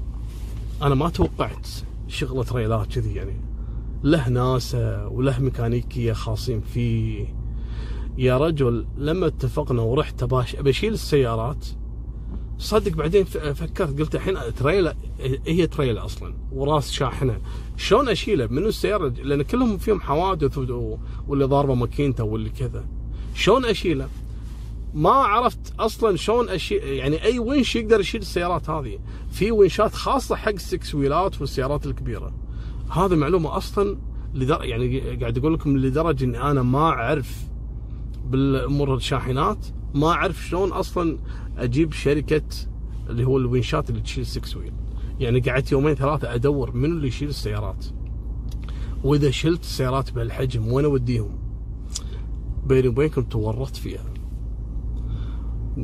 أنا 0.83 0.95
ما 0.95 1.09
توقعت 1.09 1.69
شغلة 2.09 2.45
تريلات 2.45 2.87
كذي 2.87 3.15
يعني. 3.15 3.41
له 4.05 4.29
ناسه 4.29 5.09
وله 5.09 5.39
ميكانيكية 5.39 6.13
خاصين 6.13 6.61
فيه. 6.61 7.35
يا 8.19 8.39
رجل 8.39 8.87
لما 8.97 9.27
اتفقنا 9.27 9.83
ورحت 9.83 10.25
بشيل 10.61 10.93
السيارات 10.93 11.67
صدق 12.59 12.93
بعدين 12.93 13.25
فكرت 13.25 14.01
قلت 14.01 14.15
الحين 14.15 14.37
تريلا 14.59 14.97
هي 15.47 15.67
تريلا 15.67 16.05
أصلا 16.05 16.35
وراس 16.53 16.93
شاحنة. 16.93 17.39
شلون 17.77 18.09
أشيله؟ 18.09 18.47
من 18.47 18.67
السيارة؟ 18.67 19.09
لأن 19.09 19.43
كلهم 19.43 19.79
فيهم 19.79 20.01
حوادث 20.01 20.59
واللي 21.29 21.45
ضاربة 21.45 21.75
ماكينته 21.75 22.25
واللي 22.25 22.51
كذا. 22.51 22.85
شلون 23.35 23.65
أشيله؟ 23.65 24.09
ما 24.95 25.11
عرفت 25.11 25.75
أصلا 25.81 26.17
شلون 26.17 26.49
اشيل 26.49 26.83
يعني 26.83 27.25
أي 27.25 27.39
ونش 27.39 27.77
يقدر 27.77 28.01
يشيل 28.01 28.21
السيارات 28.21 28.71
هذه. 28.71 28.99
في 29.31 29.51
ونشات 29.51 29.95
خاصة 29.95 30.37
حق 30.37 30.53
ال 30.53 30.63
six 30.63 30.95
wheel 30.95 31.33
ات 31.33 31.41
والسيارات 31.41 31.87
الكبيرة. 31.87 32.44
هذه 32.91 33.15
معلومة 33.15 33.57
أصلا 33.57 33.99
لدر... 34.35 34.65
يعني 34.65 35.01
قاعد 35.01 35.39
أقول 35.39 35.55
لكم 35.55 35.79
لدرجة 35.79 36.25
إني 36.25 36.43
أنا 36.43 36.63
ما 36.63 36.79
أعرف 36.79 37.49
بالأمور 38.27 38.95
الشاحنات 38.95 39.67
ما 39.95 40.09
أعرف 40.09 40.47
شلون 40.47 40.73
أصلا 40.73 41.19
أجيب 41.59 41.93
شركة 41.93 42.43
اللي 43.11 43.25
هو 43.25 43.39
الونشات 43.39 43.91
اللي 43.91 44.01
تشيل 44.01 44.23
ال 44.23 44.31
six 44.31 44.57
wheel 44.57 44.73
يعني 45.21 45.41
قعدت 45.41 45.73
يومين 45.73 45.95
ثلاثة 45.95 46.35
أدور 46.35 46.77
من 46.77 46.85
اللي 46.85 47.09
يشيل 47.09 47.29
السيارات. 47.29 47.87
وإذا 49.05 49.31
شلت 49.31 49.61
السيارات 49.61 50.13
بهالحجم 50.13 50.73
وين 50.73 50.85
أوديهم؟ 50.85 51.39
بيني 52.67 52.89
وبينكم 52.89 53.23
تورطت 53.23 53.77
فيها. 53.77 54.05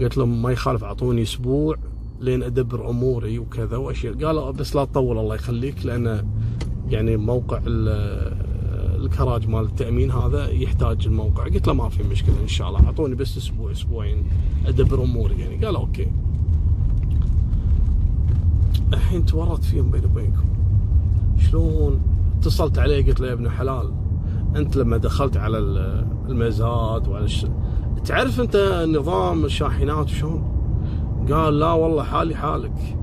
قلت 0.01 0.17
لهم 0.17 0.43
ما 0.43 0.51
يخالف 0.51 0.85
أعطوني 0.85 1.23
أسبوع 1.23 1.77
لين 2.21 2.43
أدبر 2.43 2.91
أموري 2.91 3.39
وكذا 3.39 3.77
وأشياء. 3.77 4.15
قالوا 4.25 4.51
بس 4.51 4.77
لا 4.77 4.85
تطول 4.85 5.19
الله 5.19 5.35
يخليك 5.35 5.87
لأن 5.87 6.29
يعني 6.91 7.17
موقع 7.17 7.61
الكراج 7.67 9.49
مال 9.49 9.65
التأمين 9.65 10.11
هذا 10.11 10.49
يحتاج 10.49 11.07
الموقع. 11.07 11.45
قلت 11.45 11.67
له 11.67 11.73
ما 11.73 11.89
في 11.89 12.03
مشكلة 12.03 12.35
إن 12.43 12.49
شاء 12.49 12.69
الله. 12.69 12.87
أعطوني 12.87 13.15
بس 13.15 13.37
أسبوع 13.37 13.71
أسبوعين. 13.71 14.25
أدبر 14.67 15.03
أموري 15.03 15.41
يعني. 15.41 15.67
قال 15.67 15.77
أوكي. 15.77 16.07
الحين 18.93 19.27
تورط 19.27 19.65
فيهم 19.65 19.91
بيني 19.91 20.07
وبينكم. 20.07 20.45
شلون؟ 21.39 22.01
اتصلت 22.39 22.79
عليه 22.79 23.07
قلت 23.07 23.21
له 23.21 23.29
يا 23.29 23.33
ابن 23.33 23.51
حلال 23.51 23.93
أنت 24.57 24.77
لما 24.77 24.97
دخلت 24.97 25.37
على 25.37 25.59
المزاد 26.29 27.09
وعلى 27.09 27.25
الش... 27.25 27.47
تعرف 28.05 28.41
أنت 28.41 28.87
نظام 28.97 29.45
الشاحنات 29.45 30.09
شلون؟ 30.09 30.45
قال 31.31 31.59
لا 31.59 31.73
والله 31.73 32.03
حالي 32.03 32.35
حالك. 32.35 32.97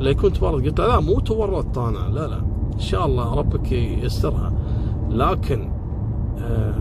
لا 0.00 0.10
يكون 0.10 0.32
تورط؟ 0.32 0.62
قلت 0.64 0.80
له 0.80 0.86
لا 0.86 1.00
مو 1.00 1.20
تورطت 1.20 1.78
أنا. 1.78 1.98
لا 1.98 2.26
لا. 2.26 2.47
إن 2.78 2.82
شاء 2.82 3.06
الله 3.06 3.34
ربك 3.34 3.72
ييسرها. 3.72 4.52
لكن 5.10 5.70
آه 6.40 6.74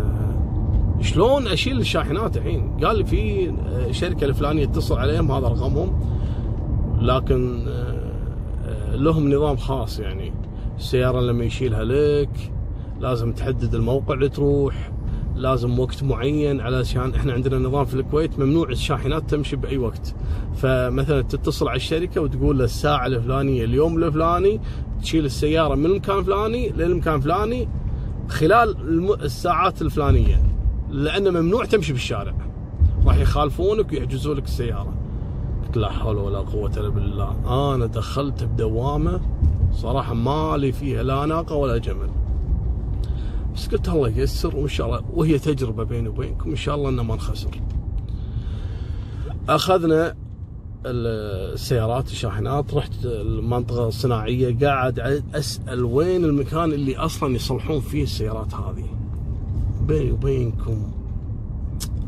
شلون 1.01 1.47
أشيل 1.47 1.79
الشاحنات 1.79 2.37
الحين؟ 2.37 2.77
قال 2.83 3.05
في 3.05 3.53
شركة 3.91 4.25
الفلانية 4.25 4.63
اتصل 4.63 4.97
عليهم 4.97 5.31
هذا 5.31 5.47
رقمهم. 5.47 5.99
لكن 7.01 7.67
آه 7.67 8.95
لهم 8.95 9.33
نظام 9.33 9.57
خاص 9.57 9.99
يعني. 9.99 10.33
السيارة 10.77 11.21
لما 11.21 11.43
يشيلها 11.43 11.83
لك 11.83 12.51
لازم 12.99 13.33
تحدد 13.33 13.75
الموقع 13.75 14.13
اللي 14.13 14.29
تروح. 14.29 14.91
لازم 15.37 15.79
وقت 15.79 16.03
معين 16.03 16.61
علشان 16.61 17.15
إحنا 17.15 17.33
عندنا 17.33 17.57
نظام 17.57 17.85
في 17.85 17.93
الكويت 17.93 18.39
ممنوع 18.39 18.69
الشاحنات 18.69 19.29
تمشي 19.29 19.55
بأي 19.55 19.77
وقت. 19.77 20.15
فمثلا 20.55 21.21
تتصل 21.21 21.67
على 21.67 21.75
الشركة 21.75 22.21
وتقول 22.21 22.57
له 22.57 22.63
الساعة 22.63 23.05
الفلانية 23.05 23.63
اليوم 23.63 24.03
الفلاني 24.03 24.61
تشيل 25.01 25.25
السيارة 25.25 25.75
من 25.75 25.85
المكان 25.85 26.17
الفلاني 26.17 26.69
للمكان 26.69 27.15
الفلاني 27.15 27.67
خلال 28.29 28.75
الساعات 29.23 29.81
الفلانية. 29.81 30.43
لأنه 30.89 31.29
ممنوع 31.29 31.65
تمشي 31.65 31.93
بالشارع 31.93 32.33
راح 33.05 33.17
يخالفونك 33.17 33.91
ويحجزوا 33.91 34.35
لك 34.35 34.43
السيارة. 34.43 34.93
قلت 35.65 35.77
لا 35.77 35.89
حول 35.89 36.17
ولا 36.17 36.39
قوة 36.39 36.71
إلا 36.77 36.89
بالله. 36.89 37.35
أنا 37.75 37.85
دخلت 37.85 38.43
بدوامة 38.43 39.21
صراحة 39.71 40.13
مالي 40.13 40.71
فيها 40.71 41.03
لا 41.03 41.25
ناقة 41.25 41.55
ولا 41.55 41.77
جمل. 41.77 42.09
بس 43.57 43.67
قلت 43.67 43.89
الله 43.89 44.09
ييسر 44.09 44.55
وإن 44.55 44.67
شاء 44.67 44.87
الله 44.87 45.01
وهي 45.13 45.39
تجربة 45.39 45.83
بيني 45.83 46.07
وبينكم 46.07 46.49
إن 46.49 46.55
شاء 46.55 46.75
الله 46.75 46.89
إنه 46.89 47.03
ما 47.03 47.15
نخسر 47.15 47.61
أخذنا 49.49 50.15
السيارات 50.85 52.11
الشاحنات 52.11 52.73
رحت 52.73 52.91
المنطقة 53.05 53.87
الصناعية 53.87 54.57
قاعد 54.59 54.99
أسأل 55.33 55.83
وين 55.83 56.25
المكان 56.25 56.73
اللي 56.73 56.97
أصلا 56.97 57.35
يصلحون 57.35 57.79
فيه 57.79 58.03
السيارات 58.03 58.53
هذه. 58.53 58.85
بيني 59.81 60.11
وبينكم 60.11 60.91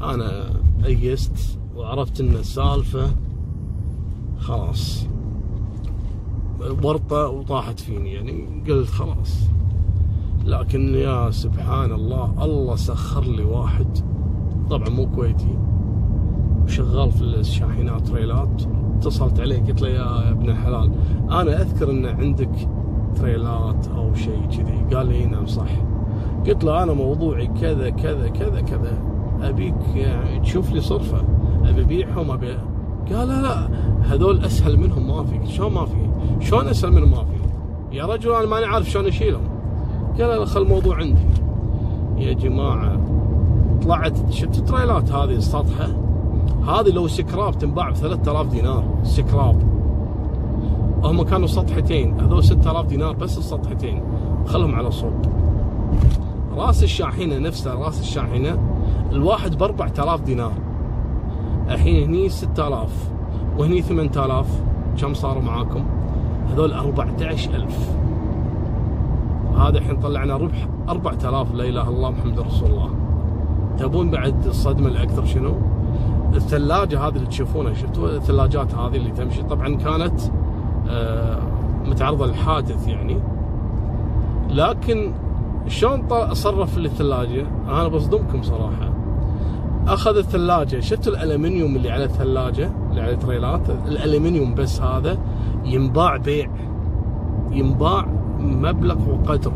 أنا 0.02 0.54
أيست 0.86 1.60
وعرفت 1.76 2.22
إن 2.22 2.36
السالفة 2.36 3.12
خلاص. 4.40 5.06
ورطة 6.84 7.28
وطاحت 7.28 7.80
فيني 7.80 8.14
يعني 8.14 8.64
قلت 8.68 8.90
خلاص. 8.90 9.38
لكن 10.50 10.96
يا 10.96 11.32
سبحان 11.32 11.92
الله 11.92 12.34
الله 12.44 12.76
سخر 12.76 13.24
لي 13.24 13.44
واحد. 13.44 13.98
طبعا 14.70 14.90
مو 14.90 15.08
كويتي. 15.16 15.58
وشغال 16.64 17.12
في 17.12 17.22
الشاحنات 17.22 18.08
تريلات. 18.08 18.62
اتصلت 18.98 19.40
عليه 19.40 19.60
قلت 19.60 19.82
له 19.82 19.90
يا 19.90 20.32
ابن 20.32 20.50
الحلال 20.50 20.92
أنا 21.32 21.62
أذكر 21.62 21.92
إن 21.92 22.06
عندك 22.06 22.50
تريلات 23.16 23.88
أو 23.88 24.14
شيء 24.14 24.42
كذي. 24.52 24.96
قال 24.96 25.08
لي 25.08 25.26
نعم 25.26 25.46
صح. 25.46 25.72
قلت 26.48 26.64
له 26.64 26.84
أنا 26.84 26.94
موضوعي 26.94 27.48
كذا 27.48 27.90
كذا 27.90 28.28
كذا 28.28 28.62
كذا. 28.62 29.04
أبيك 29.42 29.96
يعني 29.96 30.40
تشوف 30.40 30.72
لي 30.72 30.82
صرفة. 30.82 31.22
أبي 31.66 31.82
أبيعهم 31.82 32.32
أبي 32.32 32.58
قال 33.12 33.28
لا 33.28 33.42
لا 33.42 33.70
هذول 34.02 34.46
أسهل 34.46 34.80
منهم 34.80 35.08
ما 35.08 35.24
في. 35.24 35.52
شلون 35.52 35.72
ما 35.74 35.86
في؟ 35.86 36.10
شلون 36.40 36.68
أسهل 36.68 36.92
منهم؟ 36.92 37.12
ما 37.12 37.24
في. 37.24 37.40
يا 37.98 38.06
رجل 38.06 38.32
أنا 38.32 38.46
ماني 38.46 38.66
عارف 38.66 38.90
شلون 38.90 39.06
أشيلهم. 39.06 39.49
قال 40.22 40.40
لا 40.40 40.46
خل 40.46 40.62
الموضوع 40.62 40.98
عندي. 40.98 41.22
يا 42.18 42.34
جماعة 42.34 43.00
طلعت 43.84 44.32
شفت 44.32 44.58
التريلات 44.58 45.12
هذه 45.12 45.36
السطحة؟ 45.36 45.88
هذه 46.68 46.90
لو 46.90 47.08
سكراب 47.08 47.58
تنباع 47.58 47.90
ب 47.90 47.96
3000 47.96 48.48
دينار 48.48 48.84
سكراب. 49.04 49.62
هم 51.04 51.24
كانوا 51.24 51.48
سطحتين 51.48 52.20
هذول 52.20 52.44
6000 52.44 52.86
دينار 52.86 53.14
بس 53.14 53.38
السطحتين. 53.38 54.04
خلهم 54.46 54.76
على 54.76 54.92
صوب. 54.92 55.14
راس 56.56 56.84
الشاحنة 56.84 57.38
نفسها 57.38 57.76
راس 57.76 58.02
الشاحنة 58.02 58.58
الواحد 59.12 59.58
ب 59.58 59.64
4000 59.64 60.22
دينار. 60.22 60.54
الحين 61.70 62.04
هني 62.04 62.30
6000 62.30 63.10
وهني 63.58 63.82
8000 63.82 64.48
كم 65.02 65.14
صاروا 65.14 65.44
معاكم؟ 65.44 65.84
هذول 66.52 66.74
14000 66.74 68.00
هذا 69.60 69.78
الحين 69.78 70.00
طلعنا 70.00 70.38
ربح 70.38 70.68
4000 70.90 71.54
لا 71.54 71.64
إله 71.64 71.70
إلا 71.70 71.90
الله 71.90 72.10
محمد 72.10 72.40
رسول 72.40 72.70
الله. 72.70 72.90
تبون 73.80 74.12
بعد 74.12 74.46
الصدمة 74.46 74.88
الأكثر 74.88 75.26
شنو؟ 75.26 75.54
الثلاجة 76.36 77.08
هذه 77.08 77.16
اللي 77.16 77.28
تشوفونها 77.28 77.74
شفتوا 77.74 78.10
الثلاجات 78.10 78.76
هذه 78.76 78.96
اللي 78.96 79.12
تمشي؟ 79.12 79.44
طبعا 79.44 79.76
كانت 79.76 80.22
آه، 80.90 81.40
متعرضة 81.86 82.26
للحادث 82.26 82.88
يعني. 82.88 83.18
لكن 84.50 85.12
شلون 85.68 86.08
صرف 86.34 86.78
للثلاجه؟ 86.78 87.46
أنا 87.68 87.88
بصدمكم 87.88 88.42
صراحة. 88.42 88.94
أخذ 89.88 90.18
الثلاجة 90.18 90.80
شفت 90.80 91.08
الألمنيوم 91.08 91.76
اللي 91.76 91.92
على 91.92 92.04
الثلاجة؟ 92.04 92.72
اللي 92.90 93.02
على 93.02 93.12
التريلات؟ 93.12 93.70
الألمنيوم 93.70 94.56
بس 94.56 94.82
هذا 94.82 95.18
ينباع 95.66 96.18
بيع. 96.18 96.50
ينباع 97.52 98.19
مبلغ 98.40 98.98
وقدر. 99.10 99.52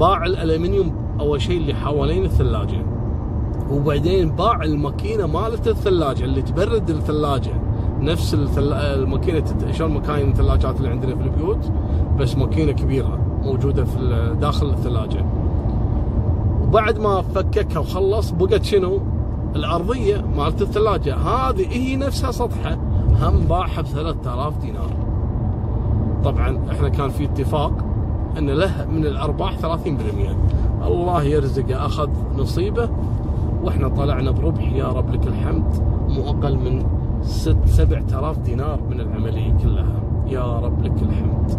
باع 0.00 0.26
الألمنيوم 0.26 0.92
أول 1.20 1.40
شيء 1.42 1.56
اللي 1.56 1.74
حوالين 1.74 2.24
الثلاجة 2.24 2.86
وبعدين 3.70 4.30
باع 4.30 4.62
الماكينة 4.62 5.26
مالت 5.26 5.68
الثلاجة 5.68 6.24
اللي 6.24 6.42
تبرد 6.42 6.90
الثلاجة. 6.90 7.52
نفس 8.00 8.34
الماكينة 8.58 9.44
شلون 9.70 9.94
مكاين 9.94 10.30
الثلاجات 10.30 10.76
اللي 10.76 10.88
عندنا 10.88 11.16
في 11.16 11.22
البيوت؟ 11.22 11.70
بس 12.18 12.36
ماكينة 12.36 12.72
كبيرة 12.72 13.18
موجودة 13.42 13.84
في 13.84 14.34
داخل 14.40 14.70
الثلاجة. 14.70 15.24
وبعد 16.62 16.98
ما 16.98 17.22
فككها 17.22 17.78
وخلص 17.78 18.30
بقت 18.30 18.64
شنو؟ 18.64 19.00
الأرضية 19.56 20.24
مالت 20.36 20.62
الثلاجة. 20.62 21.16
هذه 21.16 21.66
هي 21.70 21.96
نفسها 21.96 22.30
سطحة 22.30 22.78
هم 23.20 23.38
باعها 23.48 23.82
ب 23.82 23.86
3000 23.86 24.58
دينار. 24.58 24.90
طبعا 26.24 26.70
إحنا 26.70 26.88
كان 26.88 27.08
في 27.08 27.24
اتفاق 27.24 27.72
إن 28.38 28.50
له 28.50 28.86
من 28.92 29.06
الأرباح 29.06 29.58
30% 29.58 29.66
الله 30.86 31.22
يرزقه 31.22 31.86
أخذ 31.86 32.08
نصيبه 32.38 32.88
وإحنا 33.62 33.88
طلعنا 33.88 34.30
بربح 34.30 34.72
يا 34.72 34.88
رب 34.88 35.14
لك 35.14 35.26
الحمد 35.26 35.64
مو 36.08 36.22
أقل 36.30 36.56
من 36.56 36.86
ست 37.22 37.56
سبعة 37.66 38.04
آلاف 38.18 38.38
دينار 38.38 38.80
من 38.90 39.00
العملية 39.00 39.52
كلها. 39.62 40.00
يا 40.26 40.58
رب 40.58 40.82
لك 40.84 41.02
الحمد. 41.02 41.50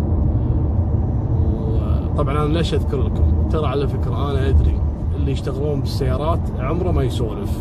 طبعا 2.18 2.46
أنا 2.46 2.54
ليش 2.54 2.74
أذكر 2.74 3.04
لكم؟ 3.04 3.50
ترى 3.50 3.68
على 3.68 3.88
فكرة 3.88 4.32
أنا 4.32 4.50
أدري 4.50 4.80
اللي 5.16 5.32
يشتغلون 5.32 5.80
بالسيارات 5.80 6.40
عمره 6.60 6.92
ما 6.92 7.04
يسولف. 7.04 7.60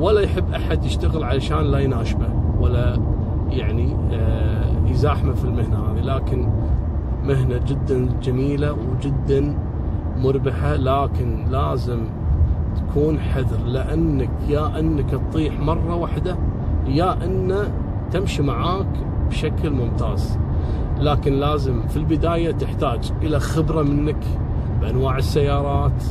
ولا 0.00 0.20
يحب 0.20 0.50
أحد 0.54 0.84
يشتغل 0.84 1.24
علشان 1.24 1.60
لا 1.60 1.78
يناشبه 1.78 2.28
ولا 2.60 2.98
يعني 3.50 3.96
آه، 4.12 4.64
يزاحمه 4.88 5.32
في 5.32 5.44
المهنة 5.44 5.78
هذه 5.78 6.00
لكن 6.00 6.48
مهنة 7.24 7.60
جدا 7.66 8.08
جميلة 8.22 8.72
وجدا 8.72 9.54
مربحة 10.18 10.76
لكن 10.76 11.44
لازم 11.50 12.00
تكون 12.76 13.18
حذر 13.20 13.66
لأنك 13.66 14.30
يا 14.48 14.78
أنك 14.78 15.10
تطيح 15.10 15.60
مرة 15.60 15.94
واحدة 15.94 16.36
يا 16.86 17.24
انه 17.24 17.72
تمشي 18.10 18.42
معاك 18.42 18.86
بشكل 19.28 19.70
ممتاز. 19.70 20.38
لكن 21.00 21.32
لازم 21.32 21.82
في 21.86 21.96
البداية 21.96 22.50
تحتاج 22.50 23.12
إلى 23.22 23.40
خبرة 23.40 23.82
منك 23.82 24.24
بأنواع 24.80 25.18
السيارات 25.18 26.02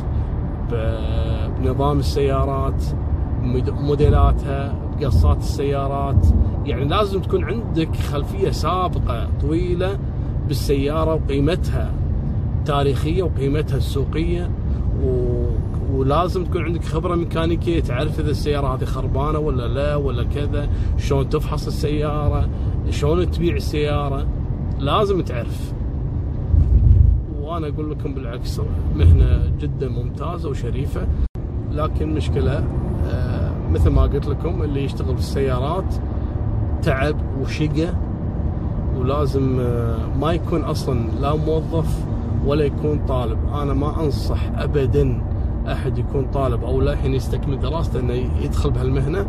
بنظام 0.72 2.00
السيارات 2.00 2.84
موديلاتها 3.82 4.76
بقصات 5.00 5.38
السيارات 5.38 6.28
يعني 6.66 6.86
لازم 6.86 7.22
تكون 7.22 7.44
عندك 7.44 7.96
خلفية 7.96 8.50
سابقة 8.50 9.30
طويلة 9.42 10.00
بالسيارة 10.48 11.14
وقيمتها 11.14 11.92
تاريخيه 12.66 13.24
وقيمتها 13.24 13.78
السوقية 13.78 14.52
و 15.04 15.46
ولازم 15.94 16.46
تكون 16.46 16.64
عندك 16.64 16.84
خبرة 16.84 17.16
ميكانيكية 17.16 17.80
تعرف 17.80 18.20
إذا 18.20 18.32
السيارة 18.32 18.76
هذه 18.76 18.86
خربانة 18.86 19.40
ولا 19.40 19.68
لا 19.68 19.96
ولا 19.96 20.24
كذا 20.24 20.70
شلون 20.98 21.30
تفحص 21.30 21.68
السيارة 21.68 22.50
شلون 22.90 23.32
تبيع 23.32 23.56
السيارة 23.56 24.28
لازم 24.80 25.22
تعرف. 25.22 25.74
وأنا 27.42 27.68
أقول 27.68 27.92
لكم 27.92 28.14
بالعكس 28.14 28.62
مهنة 28.96 29.52
جدا 29.60 29.90
ممتازة 29.90 30.50
وشريفة 30.50 31.08
لكن 31.72 32.14
مشكلة 32.14 32.64
آه، 33.06 33.52
مثل 33.72 33.90
ما 33.90 34.02
قلت 34.02 34.28
لكم 34.28 34.62
اللي 34.62 34.84
يشتغل 34.84 35.14
بالسيارات 35.14 35.96
تعب 36.84 37.16
وشقة 37.42 37.94
ولازم 38.98 39.60
آه، 39.60 39.98
ما 40.22 40.34
يكون 40.34 40.62
أصلا 40.62 41.10
لا 41.22 41.36
موظف 41.36 42.06
ولا 42.46 42.64
يكون 42.64 43.00
طالب. 43.08 43.40
أنا 43.54 43.74
ما 43.74 44.04
أنصح 44.04 44.40
ابدا 44.58 45.22
أحد 45.68 45.98
يكون 45.98 46.28
طالب 46.34 46.64
أو 46.64 46.82
لا 46.82 46.94
الحين 46.94 47.14
يستكمل 47.14 47.60
دراسته 47.60 48.00
إنه 48.00 48.14
يدخل 48.14 48.72
بهالمهنة. 48.72 49.26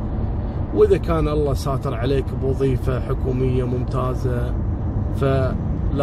وإذا 0.75 0.97
كان 0.97 1.29
الله 1.29 1.55
ساتر 1.55 1.95
عليك 1.95 2.25
بوظيفة 2.43 3.01
حكومية 3.01 3.65
ممتازة 3.65 4.55
فلا 5.17 5.55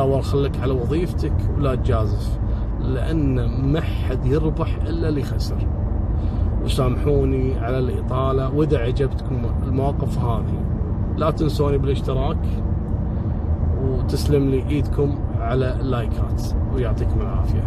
والله 0.01 0.21
خليك 0.21 0.59
على 0.61 0.73
وظيفتك 0.73 1.33
ولا 1.57 1.75
تجازف 1.75 2.39
لأن 2.81 3.45
ما 3.71 3.81
حد 3.81 4.25
يربح 4.25 4.75
إلا 4.75 5.09
اللي 5.09 5.21
يخسر 5.21 5.67
وسامحوني 6.65 7.59
على 7.59 7.79
الإطالة 7.79 8.55
وإذا 8.55 8.77
عجبتكم 8.77 9.41
المواقف 9.67 10.17
هذه. 10.17 10.62
لا 11.17 11.31
تنسوني 11.31 11.77
بالاشتراك 11.77 12.37
وتسلم 13.83 14.49
لي 14.49 14.69
إيدكم 14.69 15.19
على 15.39 15.75
اللايكات 15.79 16.41
ويعطيكم 16.73 17.21
العافية. 17.21 17.61